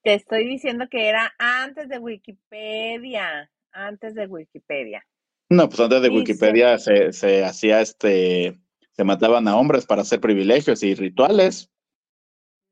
[0.02, 3.50] Te estoy diciendo que era antes de Wikipedia.
[3.76, 5.06] Antes de Wikipedia.
[5.50, 8.58] No, pues antes de Wikipedia se, se hacía este,
[8.92, 11.70] se mataban a hombres para hacer privilegios y rituales.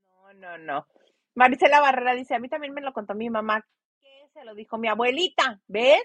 [0.07, 0.87] No, no, no.
[1.35, 3.67] Marisela Barrera dice, a mí también me lo contó mi mamá.
[4.01, 5.61] ¿Qué se lo dijo mi abuelita?
[5.69, 6.03] ¿Ves?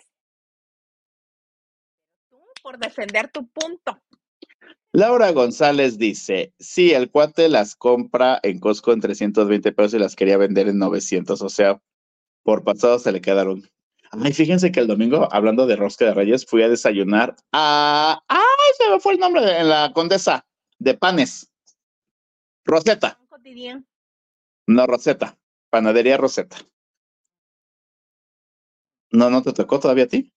[2.30, 4.02] Tú por defender tu punto.
[4.92, 10.16] Laura González dice, sí, el cuate las compra en Costco en 320 pesos y las
[10.16, 11.82] quería vender en 900, o sea,
[12.44, 13.70] por pasado se le quedaron.
[14.12, 18.22] Ay, fíjense que el domingo, hablando de rosca de reyes, fui a desayunar a...
[18.28, 18.40] ¡Ay,
[18.78, 19.42] se me fue el nombre!
[19.42, 20.46] de- la Condesa,
[20.80, 21.52] de panes.
[22.66, 23.20] Rosetta,
[24.68, 25.38] no Rosetta,
[25.72, 26.58] panadería Rosetta.
[29.12, 30.32] No, no te tocó todavía a ti.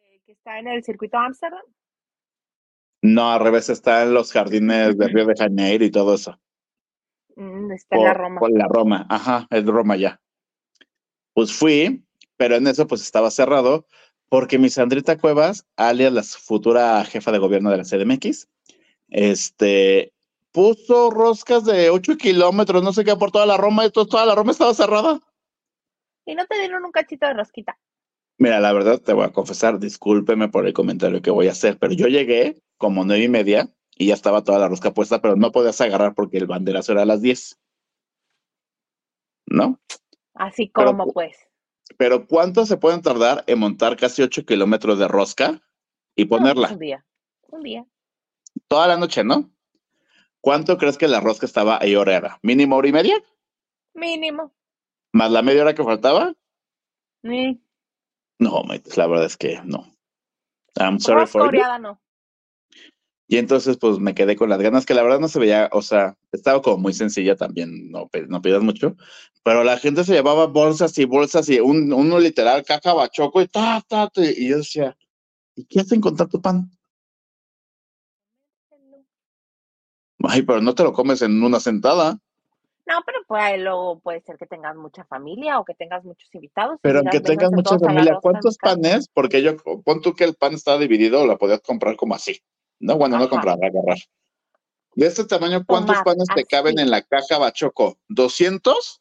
[0.00, 1.62] eh, que está en el circuito Amsterdam.
[3.02, 6.40] No, al revés, está en los jardines de Río de Janeiro y todo eso.
[7.36, 8.40] Mm, está en la Roma.
[8.40, 10.20] Por la Roma, ajá, es Roma ya.
[11.34, 12.04] Pues fui,
[12.38, 13.86] pero en eso pues estaba cerrado
[14.30, 18.48] porque mi Sandrita Cuevas, alias la futura jefa de gobierno de la CDMX,
[19.08, 20.12] este,
[20.52, 24.24] puso roscas de 8 kilómetros, no sé qué, por toda la Roma, y to- toda
[24.26, 25.20] la Roma estaba cerrada.
[26.26, 27.78] Y no te dieron un cachito de rosquita.
[28.36, 31.78] Mira, la verdad te voy a confesar, discúlpeme por el comentario que voy a hacer,
[31.78, 35.34] pero yo llegué como nueve y media y ya estaba toda la rosca puesta, pero
[35.36, 37.58] no podías agarrar porque el banderazo era a las 10.
[39.46, 39.80] ¿No?
[40.34, 41.47] Así como pues.
[41.96, 45.60] Pero ¿cuánto se pueden tardar en montar casi 8 kilómetros de rosca
[46.14, 46.68] y No, pues, ponerla?
[46.72, 47.04] un día.
[47.48, 47.86] Un día.
[48.68, 49.50] Toda la noche, ¿no?
[50.40, 52.38] ¿Cuánto crees que la rosca estaba ahí hora?
[52.42, 53.22] ¿Mínimo hora y media?
[53.94, 54.54] Mínimo.
[55.12, 56.34] ¿Más la media hora que faltaba?
[57.22, 57.54] Mm.
[58.38, 58.62] No,
[58.96, 59.90] la verdad es que no.
[60.78, 61.62] I'm sorry for you.
[61.80, 62.00] no.
[63.30, 65.82] Y entonces, pues me quedé con las ganas, que la verdad no se veía, o
[65.82, 68.96] sea, estaba como muy sencilla también, no, no pidas mucho,
[69.44, 73.46] pero la gente se llevaba bolsas y bolsas y un, uno literal caja bachoco y
[73.46, 74.96] ta, ta, ta, y yo decía,
[75.54, 76.70] ¿y qué hacen con tanto pan?
[80.24, 82.18] Ay, pero no te lo comes en una sentada,
[82.86, 86.78] No, pero pues luego puede ser que tengas mucha familia o que tengas muchos invitados.
[86.80, 88.74] pero aunque tengas "Vénganse mucha familia, ¿cuántos casa".
[88.74, 89.08] panes?
[89.12, 92.40] Porque yo, pon tú que el pan estaba dividido, la podías comprar como así,
[92.80, 92.96] ¿no?
[92.96, 93.98] Bueno, no comprar, agarrar.
[94.94, 97.98] De este tamaño, ¿cuántos Tomar, panes te caben en la caja bachoco?
[98.08, 99.00] ¿200?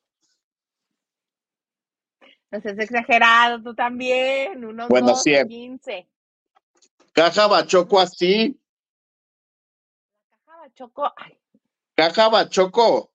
[2.51, 4.63] No seas exagerado, tú también.
[4.63, 5.47] Unos Bueno, 12, 100.
[5.47, 6.07] 15.
[7.13, 8.59] Caja bachoco así,
[10.45, 11.37] Caja Bachoco, ay,
[11.95, 13.11] caja bachoco.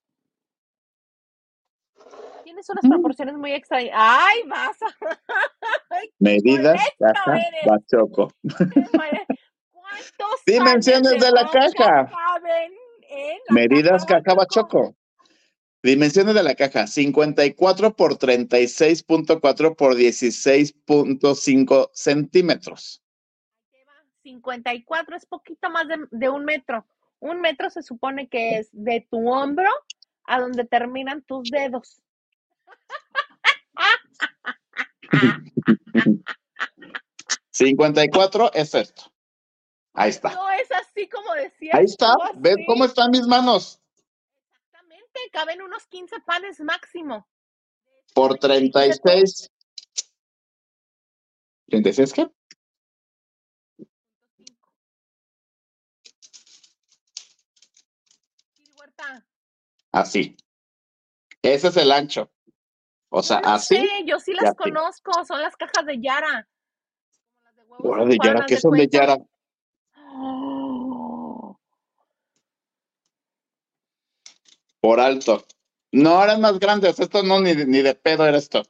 [2.43, 2.89] tienes unas Mm.
[2.90, 3.93] proporciones muy extrañas.
[3.94, 4.86] Ay, vas a...
[5.90, 7.60] Ay, Medidas, caja eres.
[7.66, 8.32] bachoco.
[9.93, 12.10] Qué mole- ¿Cuántos Dimensiones de la caja.
[12.10, 12.73] caben
[13.09, 14.97] en la Medidas, caja caja bachoco.
[15.82, 23.02] Dimensiones de la caja, 54 por 36.4 por 16.5 centímetros.
[23.73, 23.93] Ahí te va,
[24.23, 26.86] 54 es poquito más de, de un metro.
[27.19, 29.69] Un metro se supone que es de tu hombro
[30.24, 32.01] a donde terminan tus dedos.
[37.51, 39.11] 54 es esto.
[39.94, 40.31] Ahí está.
[40.35, 41.74] No es así como decías.
[41.74, 42.14] Ahí está.
[42.14, 42.66] tú, ¿Ven así.
[42.66, 43.81] cómo están mis manos?
[44.47, 47.27] Exactamente, caben unos 15 panes máximo.
[48.14, 49.51] Por 36.
[51.69, 52.31] ¿36 qué?
[59.93, 60.36] Así.
[61.43, 62.31] Ese es el ancho.
[63.10, 63.77] O sea, así.
[63.77, 64.56] sé, yo sí las así.
[64.56, 66.48] conozco, son las cajas de Yara.
[67.44, 68.89] Las de huevos Ahora de Yara, ¿qué son de.
[68.89, 69.19] Yara?
[74.80, 75.44] Por alto.
[75.93, 76.98] No, eran más grandes.
[76.98, 78.62] Esto no, ni, ni de pedo era esto.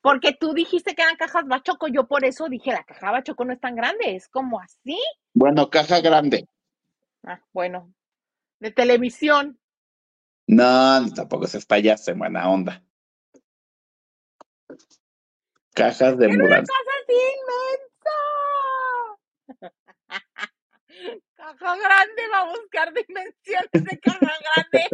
[0.00, 3.52] Porque tú dijiste que eran cajas bachoco, yo por eso dije, la caja bachoco no
[3.52, 4.98] es tan grande, es como así.
[5.32, 6.48] Bueno, caja grande.
[7.24, 7.94] Ah, bueno,
[8.58, 9.60] de televisión.
[10.48, 12.82] No, tampoco se en buena onda.
[15.74, 16.72] Cajas de ¡Era una mudanza.
[16.72, 17.14] casa así
[19.58, 19.74] inmensa!
[21.34, 24.88] Caja grande, va a buscar dimensiones de caja grande.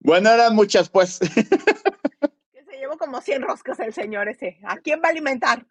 [0.00, 1.16] Bueno, eran muchas, pues.
[1.16, 4.58] Se llevó como 100 roscas el señor ese.
[4.64, 5.66] ¿A quién va a alimentar?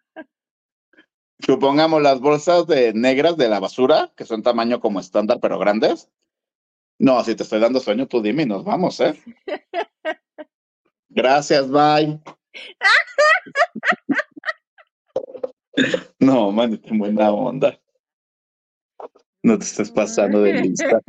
[1.40, 6.10] Supongamos las bolsas de negras de la basura, que son tamaño como estándar, pero grandes.
[6.98, 9.14] No, si te estoy dando sueño, tú dime y nos vamos, ¿eh?
[11.08, 12.20] Gracias, bye.
[16.18, 17.80] No, man, en buena onda.
[19.42, 21.00] No te estés pasando de lista.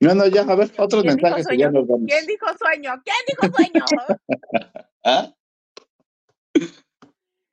[0.00, 2.06] No, no, ya, a ver, otros ¿Quién dijo mensajes y ya nos vamos.
[2.06, 3.02] ¿Quién dijo sueño?
[3.04, 3.84] ¿Quién dijo sueño?
[5.04, 5.34] ¿Ah?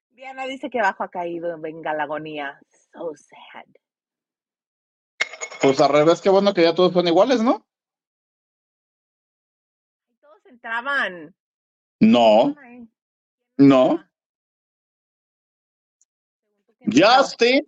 [0.09, 2.59] Diana dice que abajo ha caído, venga la agonía.
[2.93, 3.65] So sad.
[5.61, 7.65] Pues al revés, qué bueno que ya todos son iguales, ¿no?
[10.19, 11.35] Todos entraban.
[11.99, 12.87] No, Ay,
[13.57, 14.03] no.
[16.85, 17.65] Justin.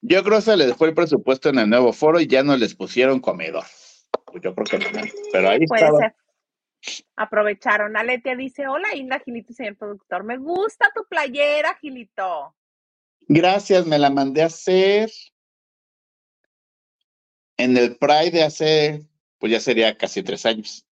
[0.00, 2.56] Yo creo que se les fue el presupuesto en el nuevo foro y ya no
[2.56, 3.64] les pusieron comedor.
[4.26, 5.00] Pues yo creo que no.
[5.32, 5.98] Pero ahí Puede estaba.
[5.98, 6.14] ser.
[7.16, 7.96] Aprovecharon.
[7.96, 10.22] Aletia dice, hola Hilda, Gilito, señor productor.
[10.24, 12.54] Me gusta tu playera, Gilito.
[13.26, 15.10] Gracias, me la mandé a hacer
[17.58, 19.06] en el Pride de hace,
[19.38, 20.86] pues ya sería casi tres años.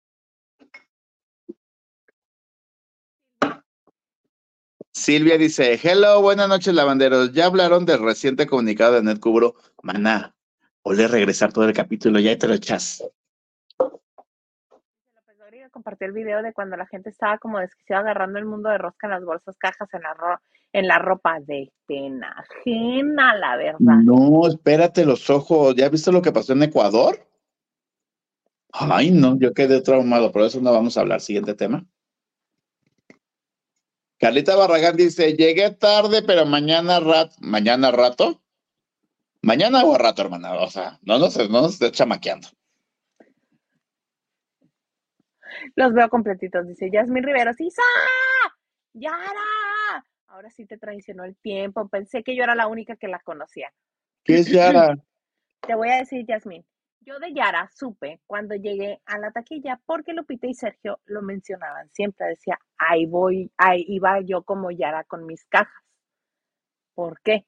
[4.93, 7.33] Silvia dice, hello, buenas noches, lavanderos.
[7.33, 9.55] Ya hablaron del reciente comunicado de NetCubro.
[9.81, 10.35] Maná,
[10.83, 13.03] volver a regresar todo el capítulo, ya te lo echas.
[15.71, 19.07] Compartió el video de cuando la gente estaba como desquiciada agarrando el mundo de rosca
[19.07, 20.39] en las bolsas, cajas, en la, ro-
[20.71, 23.79] en la ropa de pena ajena, la verdad.
[23.79, 25.73] No, espérate los ojos.
[25.75, 27.27] ¿Ya viste lo que pasó en Ecuador?
[28.71, 31.21] Ay, no, yo quedé traumado, por eso no vamos a hablar.
[31.21, 31.83] Siguiente tema.
[34.23, 38.41] Carlita Barragán dice, llegué tarde, pero mañana rato, mañana rato.
[39.41, 40.53] Mañana o a rato, hermana.
[40.61, 42.47] O sea, no nos, no nos estés chamaqueando.
[45.75, 47.59] Los veo completitos, dice Yasmin Riveros.
[47.59, 47.81] ¡Isa!
[48.93, 50.05] ¡Yara!
[50.27, 51.89] Ahora sí te traicionó el tiempo.
[51.89, 53.73] Pensé que yo era la única que la conocía.
[54.23, 54.97] ¿Qué es Yara?
[55.67, 56.65] Te voy a decir, Yasmin.
[57.05, 61.89] Yo de Yara supe cuando llegué a la taquilla porque Lupita y Sergio lo mencionaban.
[61.91, 65.83] Siempre decía, ahí voy, ahí iba yo como Yara con mis cajas.
[66.95, 67.45] ¿Por qué?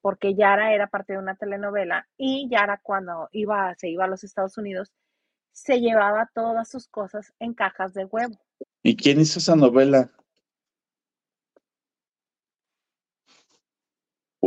[0.00, 4.24] Porque Yara era parte de una telenovela y Yara cuando iba, se iba a los
[4.24, 4.92] Estados Unidos
[5.56, 8.38] se llevaba todas sus cosas en cajas de huevo.
[8.82, 10.10] ¿Y quién hizo esa novela?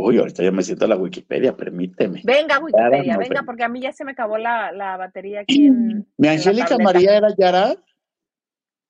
[0.02, 2.22] Uy, ahorita ya me siento la Wikipedia, permíteme.
[2.24, 6.06] Venga, Wikipedia, venga, porque a mí ya se me acabó la, la batería aquí en,
[6.16, 6.78] ¿Mi en Angélica.
[6.78, 7.74] María era Yara?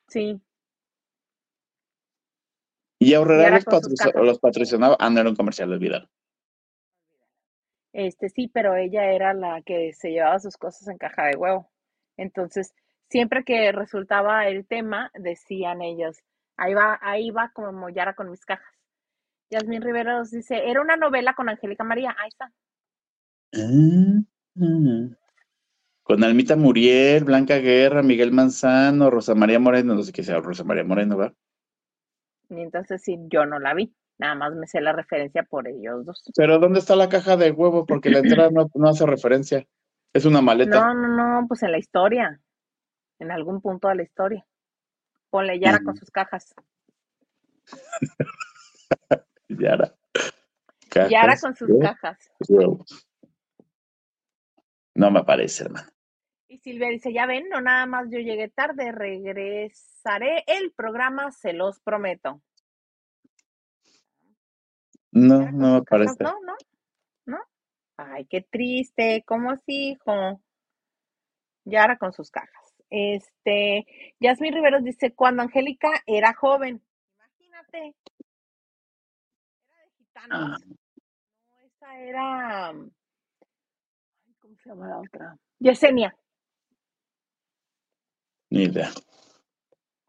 [0.09, 0.41] Sí,
[3.03, 4.97] ¿Y Yara los, los patrocinaba?
[5.01, 6.09] Ah, no era un comercial, olvidado.
[7.95, 11.71] este sí, pero ella era la que se llevaba sus cosas en caja de huevo.
[12.19, 12.75] Entonces,
[13.09, 16.19] siempre que resultaba el tema, decían ellos,
[16.59, 18.80] ahí va, ahí va como Yara con mis cajas.
[19.51, 22.15] Yasmín Riveros dice, era una novela con Angélica María.
[22.19, 22.53] Ahí está.
[23.53, 24.23] Ah,
[24.61, 25.17] ah.
[26.05, 30.65] Con Almita Muriel, Blanca Guerra, Miguel Manzano, Rosa María Moreno, no sé qué sea Rosa
[30.65, 31.35] María Moreno, ¿verdad?
[32.49, 33.95] Y entonces sí, yo no la vi.
[34.19, 36.23] Nada más me sé la referencia por ellos dos.
[36.37, 37.87] Pero ¿dónde está la caja de huevo?
[37.87, 39.67] Porque la entrada no, no hace referencia.
[40.13, 40.79] Es una maleta.
[40.81, 41.09] No, no,
[41.41, 42.41] no, pues en la historia.
[43.19, 44.47] En algún punto de la historia.
[45.31, 45.99] Ponle Yara con Ujú.
[45.99, 46.55] sus cajas.
[49.59, 49.95] Yara.
[50.89, 52.19] Cajas Yara con sus de cajas.
[52.49, 53.07] huevos.
[54.95, 55.89] No me parece, hermano.
[56.49, 61.53] Y Silvia dice, ya ven, no nada más yo llegué tarde, regresaré el programa, se
[61.53, 62.43] los prometo.
[65.13, 66.25] No, no me sus cajas, parece.
[66.25, 66.57] No, no,
[67.27, 67.39] no.
[67.97, 70.43] Ay, qué triste, ¿cómo así, hijo?
[71.65, 72.75] Yara con sus cajas.
[72.91, 73.87] Este,
[74.19, 76.83] Yasmin Riveros dice, cuando Angélica era joven,
[77.15, 77.95] imagínate,
[80.31, 80.57] Ah.
[80.59, 82.91] No, esa era, ay,
[84.39, 85.37] ¿cómo se llama la otra?
[85.59, 86.17] Yesenia.
[88.51, 88.91] ni idea.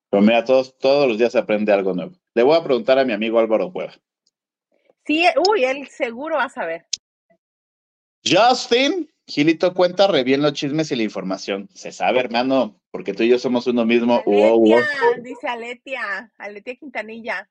[0.10, 2.14] Pero mira, todos, todos los días se aprende algo nuevo.
[2.34, 3.94] Le voy a preguntar a mi amigo Álvaro Cueva.
[5.06, 6.86] Sí, uy, él seguro va a saber.
[8.24, 11.70] Justin, Gilito cuenta re bien los chismes y la información.
[11.74, 14.22] Se sabe, hermano, porque tú y yo somos uno mismo.
[14.26, 14.78] Uo, uo.
[14.78, 17.50] Aletia, dice Aletia, Aletia Quintanilla.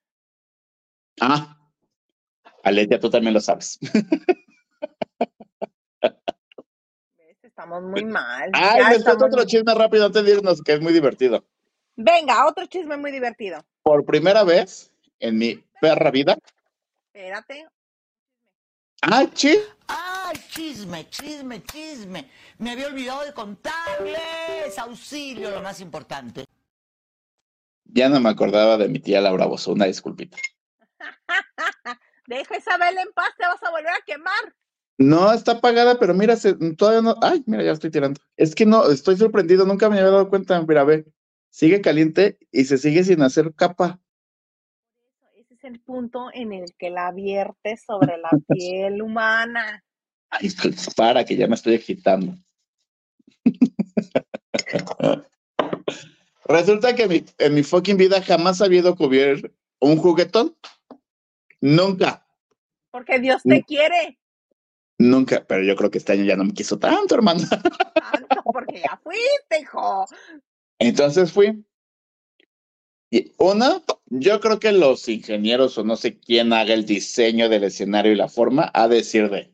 [1.20, 1.60] Ah,
[2.62, 3.78] Aletia, tú también lo sabes.
[7.43, 8.51] Estamos muy mal.
[8.55, 11.45] Ay, ya les cuento otro muy- chisme rápido antes de irnos, que es muy divertido.
[11.97, 13.62] Venga, otro chisme muy divertido.
[13.82, 16.39] Por primera vez en mi perra vida.
[17.12, 17.66] Espérate.
[19.03, 19.57] Ah, chi.
[19.89, 22.31] ¡Ay, chisme, chisme, chisme!
[22.59, 24.78] Me había olvidado de contarles.
[24.78, 26.45] Auxilio, lo más importante.
[27.85, 30.37] Ya no me acordaba de mi tía Laura Bozo, una disculpita.
[32.31, 34.55] Deja a Isabel en paz, te vas a volver a quemar.
[34.98, 37.16] No, está apagada, pero mira, se- todavía no.
[37.20, 38.20] Ay, mira, ya estoy tirando.
[38.36, 40.62] Es que no, estoy sorprendido, nunca me había dado cuenta.
[40.62, 41.07] Mira, ve,
[41.48, 43.98] sigue caliente y se sigue sin hacer capa.
[45.35, 49.82] Ese es el punto en el que la viertes sobre la piel humana.
[50.31, 50.51] Ay,
[50.97, 52.36] para, que ya me estoy agitando.
[56.44, 60.55] Resulta que mi- en mi fucking vida jamás había ido cubrir un juguetón.
[61.61, 62.27] Nunca,
[62.91, 64.19] Porque Dios te quiere
[65.01, 65.45] nunca.
[65.47, 67.41] Pero yo creo que este año ya no me quiso tanto, hermano.
[67.49, 70.07] tanto, porque ya fuiste, hijo.
[70.78, 71.65] Entonces fui.
[73.12, 77.65] Y una, yo creo que los ingenieros o no sé quién haga el diseño del
[77.65, 79.53] escenario y la forma, a decir de,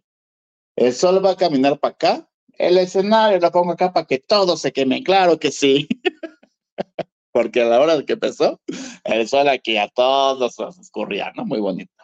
[0.77, 4.59] el sol va a caminar para acá, el escenario lo pongo acá para que todo
[4.59, 5.03] se queme.
[5.03, 5.89] Claro que sí.
[7.33, 8.61] Porque a la hora de que empezó,
[9.05, 11.45] el sol aquí a todos nos escurría, ¿no?
[11.45, 11.95] Muy bonito.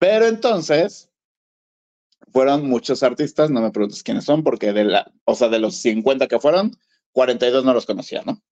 [0.00, 1.10] Pero entonces,
[2.32, 5.76] fueron muchos artistas, no me preguntes quiénes son, porque de la, o sea, de los
[5.76, 6.72] 50 que fueron,
[7.12, 8.42] 42 no los conocía, ¿no?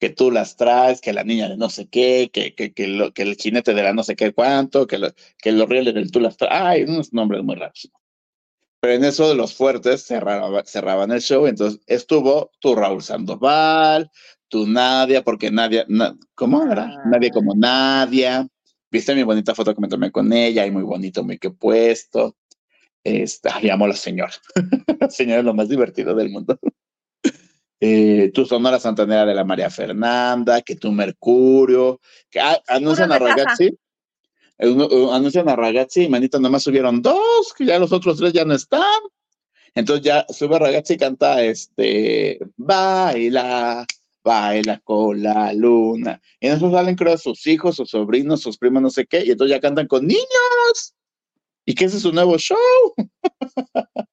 [0.00, 3.12] Que tú las traes, que la niña de no sé qué, que, que, que, lo,
[3.12, 6.10] que el jinete de la no sé qué cuánto, que, lo, que los rieles del
[6.10, 6.54] tú las traes.
[6.54, 7.90] Ay, unos nombres muy raros.
[8.80, 14.10] Pero en eso de los fuertes cerraba, cerraban el show, entonces estuvo tu Raúl Sandoval,
[14.48, 16.84] tu Nadia, porque Nadia, na, ¿cómo era?
[16.84, 17.02] Ah.
[17.10, 18.48] Nadie como Nadia.
[18.94, 22.36] Viste mi bonita foto que me tomé con ella, y muy bonito, muy que puesto.
[23.02, 24.30] Este, ay, amo a la señora.
[25.00, 26.56] la señora es lo más divertido del mundo.
[27.80, 32.00] Eh, tu Sonora Santanera de la María Fernanda, que tu Mercurio,
[32.30, 33.56] que ah, anuncian a Puros de casa.
[33.56, 33.78] Ragazzi,
[34.58, 38.32] eh, uh, anuncian a Ragazzi y manita nomás subieron dos, que ya los otros tres
[38.32, 39.02] ya no están.
[39.74, 43.84] Entonces ya sube Ragazzi y canta este, baila,
[44.24, 46.20] baila con la luna.
[46.40, 49.30] Y en eso salen creo sus hijos, sus sobrinos, sus primos, no sé qué, y
[49.30, 50.94] entonces ya cantan con niños.
[51.66, 52.56] Y ese es su nuevo show.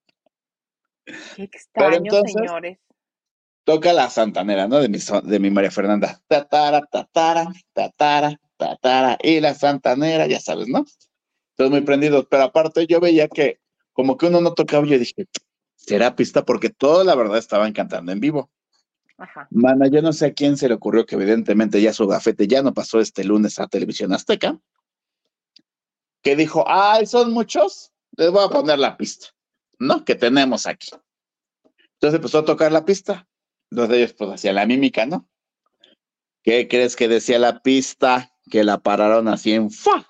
[1.36, 2.78] Qué extraño, entonces- señores.
[3.64, 4.80] toca la santanera, ¿no?
[4.80, 6.22] De mi, de mi María Fernanda.
[6.28, 9.18] Tatara, tatara, tatara, tatara.
[9.22, 10.86] Y la santanera, ya sabes, ¿no?
[11.52, 12.28] Entonces muy prendidos.
[12.30, 13.60] Pero aparte yo veía que
[13.94, 15.28] como que uno no tocaba, yo dije,
[15.76, 18.50] será pista porque todos la verdad estaban cantando en vivo.
[19.22, 19.48] Ajá.
[19.52, 22.64] Mana, yo no sé a quién se le ocurrió que evidentemente ya su gafete ya
[22.64, 24.60] no pasó este lunes a Televisión Azteca,
[26.24, 29.28] que dijo, ay, son muchos, les voy a poner la pista,
[29.78, 30.04] ¿no?
[30.04, 30.90] Que tenemos aquí.
[31.94, 33.28] Entonces empezó a tocar la pista.
[33.70, 35.30] Los de ellos pues hacían la mímica, ¿no?
[36.44, 38.32] ¿Qué crees que decía la pista?
[38.50, 40.08] Que la pararon así en ¡fa!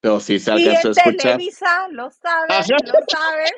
[0.00, 1.38] Pero sí se alcanzó a escuchar.
[1.38, 3.52] Televisa, lo saben, lo saben.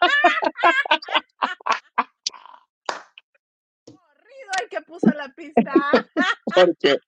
[4.60, 5.72] El que puso la pista.
[6.54, 6.98] porque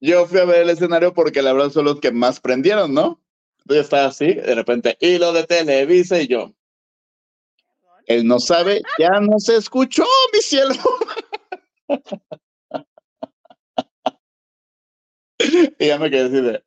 [0.00, 3.20] yo fui a ver el escenario porque la verdad son los que más prendieron, ¿no?
[3.58, 6.52] Entonces estaba así, de repente, y lo de Televisa y yo.
[8.06, 10.74] Él no sabe, ya no se escuchó, mi cielo.
[15.78, 16.62] y ya me quedé así de.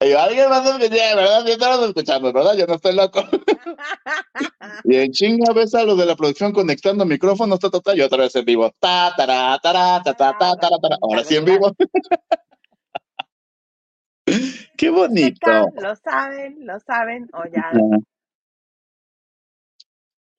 [0.00, 1.44] Y yo, alguien más venía, ¿verdad?
[1.46, 2.56] Yo estaba escuchando, ¿verdad?
[2.56, 3.20] Yo no estoy loco.
[4.84, 8.00] y en chinga ves a los de la producción conectando micrófonos, ta, ta, ta, y
[8.00, 8.70] otra vez en vivo.
[8.80, 10.18] Ta, ta, ta, ta.
[11.00, 11.72] Ahora sí en vivo.
[14.76, 15.70] Qué bonito.
[15.76, 17.28] Lo saben, lo saben.
[17.32, 17.70] O ya.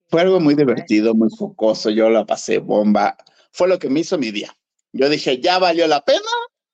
[0.07, 1.89] Fue algo muy divertido, muy focoso.
[1.89, 3.17] Yo la pasé bomba.
[3.51, 4.55] Fue lo que me hizo mi día.
[4.91, 6.19] Yo dije, ya valió la pena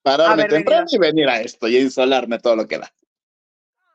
[0.02, 2.92] pararme Haber temprano y venir a esto y insolarme todo lo que da.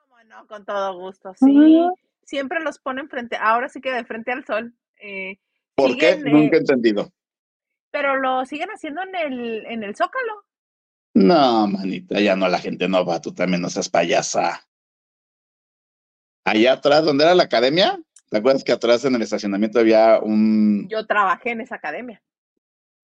[0.08, 0.46] ¿Cómo no?
[0.46, 1.80] Con todo gusto, sí.
[2.24, 4.74] Siempre los ponen frente, ahora sí que de frente al sol.
[5.00, 5.38] Eh,
[5.74, 6.14] ¿Por qué?
[6.14, 7.12] siguen, eh, Nunca he entendido.
[7.90, 10.44] pero lo siguen haciendo en el, en el Zócalo.
[11.14, 13.20] No, manita, ya no, la gente no va.
[13.20, 14.66] Tú también no seas payasa.
[16.44, 17.98] Allá atrás, donde era la academia,
[18.30, 20.86] ¿te acuerdas que atrás en el estacionamiento había un...
[20.88, 22.22] Yo trabajé en esa academia.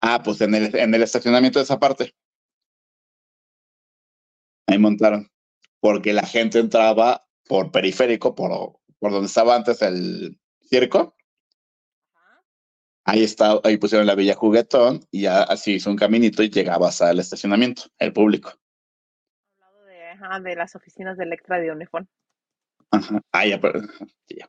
[0.01, 2.15] Ah, pues en el, en el estacionamiento de esa parte.
[4.73, 5.31] Ahí montaron.
[5.81, 11.15] Porque la gente entraba por periférico, por, por donde estaba antes el circo.
[13.05, 17.03] Ahí está, ahí pusieron la Villa Juguetón y ya así hizo un caminito y llegabas
[17.03, 18.51] al estacionamiento, el público.
[19.59, 22.09] Al lado de, ajá, de las oficinas de Electra de Unifón.
[22.93, 23.21] Ajá.
[23.33, 23.81] Ah, ya, pero-
[24.29, 24.49] ya.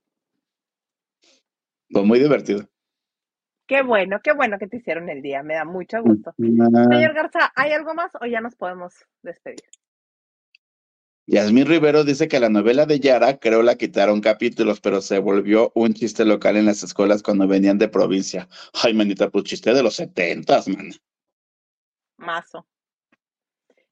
[1.90, 2.70] Pues muy divertido.
[3.68, 5.42] Qué bueno, qué bueno que te hicieron el día.
[5.42, 6.30] Me da mucho gusto.
[6.32, 8.94] Ah, Señor Garza, ¿hay algo más o ya nos podemos
[9.24, 9.64] despedir?
[11.26, 15.72] Yasmín Rivero dice que la novela de Yara creo la quitaron capítulos, pero se volvió
[15.74, 18.50] un chiste local en las escuelas cuando venían de provincia.
[18.74, 20.92] Ay, manita, pues chiste de los setentas, man.
[22.18, 22.68] Mazo.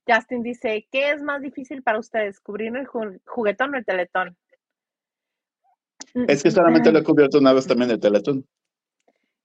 [0.05, 4.35] Justin dice, ¿qué es más difícil para ustedes, cubrir el ju- juguetón o el teletón?
[6.27, 8.45] Es que solamente lo he cubierto una vez también el Teletón.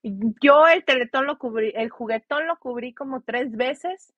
[0.01, 4.13] Yo el teletón lo cubrí, el juguetón lo cubrí como tres veces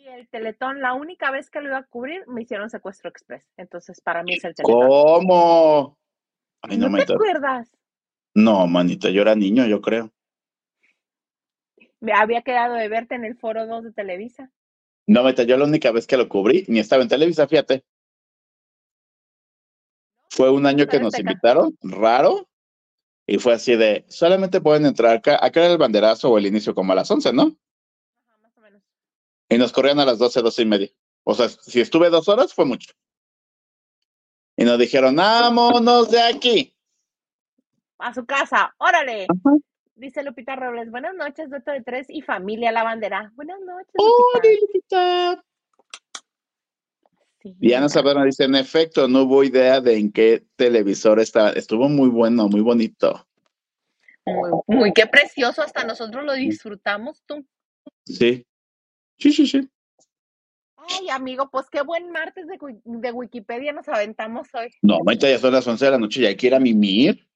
[0.00, 3.44] y el teletón, la única vez que lo iba a cubrir, me hicieron secuestro express.
[3.56, 4.88] Entonces, para mí es el teletón.
[4.88, 5.98] ¿Cómo?
[6.62, 7.14] Ay, no, ¿No te manita.
[7.14, 7.70] acuerdas?
[8.34, 10.10] No, manita, yo era niño, yo creo.
[12.00, 14.50] Me había quedado de verte en el foro 2 de Televisa.
[15.06, 17.84] No, meta, yo la única vez que lo cubrí, ni estaba en Televisa, fíjate.
[20.30, 22.48] Fue un año que nos invitaron, raro,
[23.26, 26.74] y fue así de, solamente pueden entrar acá, acá era el banderazo o el inicio
[26.74, 27.56] como a las 11, ¿no?
[28.24, 28.82] Ajá, más o menos.
[29.50, 30.88] Y nos corrían a las 12, 12 y media.
[31.24, 32.92] O sea, si estuve dos horas, fue mucho.
[34.56, 36.76] Y nos dijeron, vámonos de aquí.
[37.98, 39.26] A su casa, órale.
[39.96, 43.32] Dice Lupita Robles, buenas noches, Dueto de Tres y familia La Bandera.
[43.34, 44.38] Buenas noches, Lupita.
[44.38, 45.44] ¡Hola, Lupita!
[47.42, 51.50] Sí, Diana Saavedra dice, en efecto, no hubo idea de en qué televisor estaba.
[51.50, 53.26] Estuvo muy bueno, muy bonito.
[54.24, 57.44] Muy, muy, qué precioso, hasta nosotros lo disfrutamos tú.
[58.04, 58.46] Sí.
[59.20, 59.68] Sí, sí, sí.
[60.76, 64.70] Ay, amigo, pues qué buen martes de, de Wikipedia nos aventamos hoy.
[64.80, 67.28] No, ahorita ya son las 11 de la noche, ya hay que ir a mimir.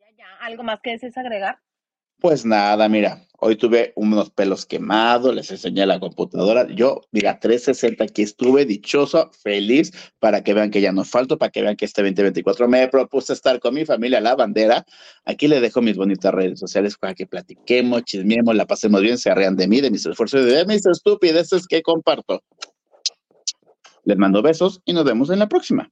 [0.00, 1.60] Ya, ya, ¿algo más que desees agregar?
[2.20, 6.66] Pues nada, mira, hoy tuve unos pelos quemados, les enseñé la computadora.
[6.66, 11.52] Yo, mira, 360 aquí estuve dichoso, feliz, para que vean que ya no falto, para
[11.52, 14.84] que vean que este 2024 me propuse estar con mi familia, la bandera.
[15.24, 19.30] Aquí le dejo mis bonitas redes sociales para que platiquemos, chismeemos, la pasemos bien, se
[19.30, 22.42] arrean de mí, de mis esfuerzos y de mis estupideces que comparto.
[24.02, 25.90] Les mando besos y nos vemos en la próxima.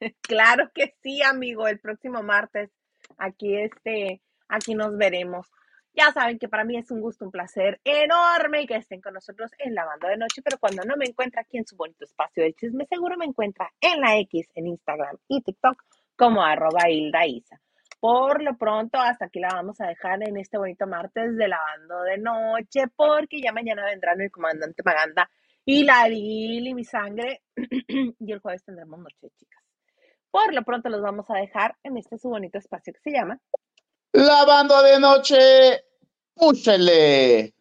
[0.20, 2.70] Claro que sí, amigo, el próximo martes.
[3.18, 4.20] Aquí este,
[4.52, 5.50] aquí nos veremos.
[5.94, 9.50] Ya saben que para mí es un gusto, un placer enorme que estén con nosotros
[9.58, 12.42] en la banda de noche, pero cuando no me encuentra aquí en su bonito espacio
[12.42, 15.82] del chisme, seguro me encuentra en la X, en Instagram y TikTok
[16.16, 17.20] como arroba Hilda.
[18.00, 22.02] Por lo pronto, hasta aquí la vamos a dejar en este bonito martes de lavando
[22.02, 25.30] de noche, porque ya mañana vendrán el comandante Maganda
[25.64, 29.62] y la Lili y mi sangre, y el jueves tendremos noche, chicas.
[30.30, 33.38] Por lo pronto los vamos a dejar en este su bonito espacio que se llama
[34.14, 35.84] Lavando de noche,
[36.34, 37.54] púchele.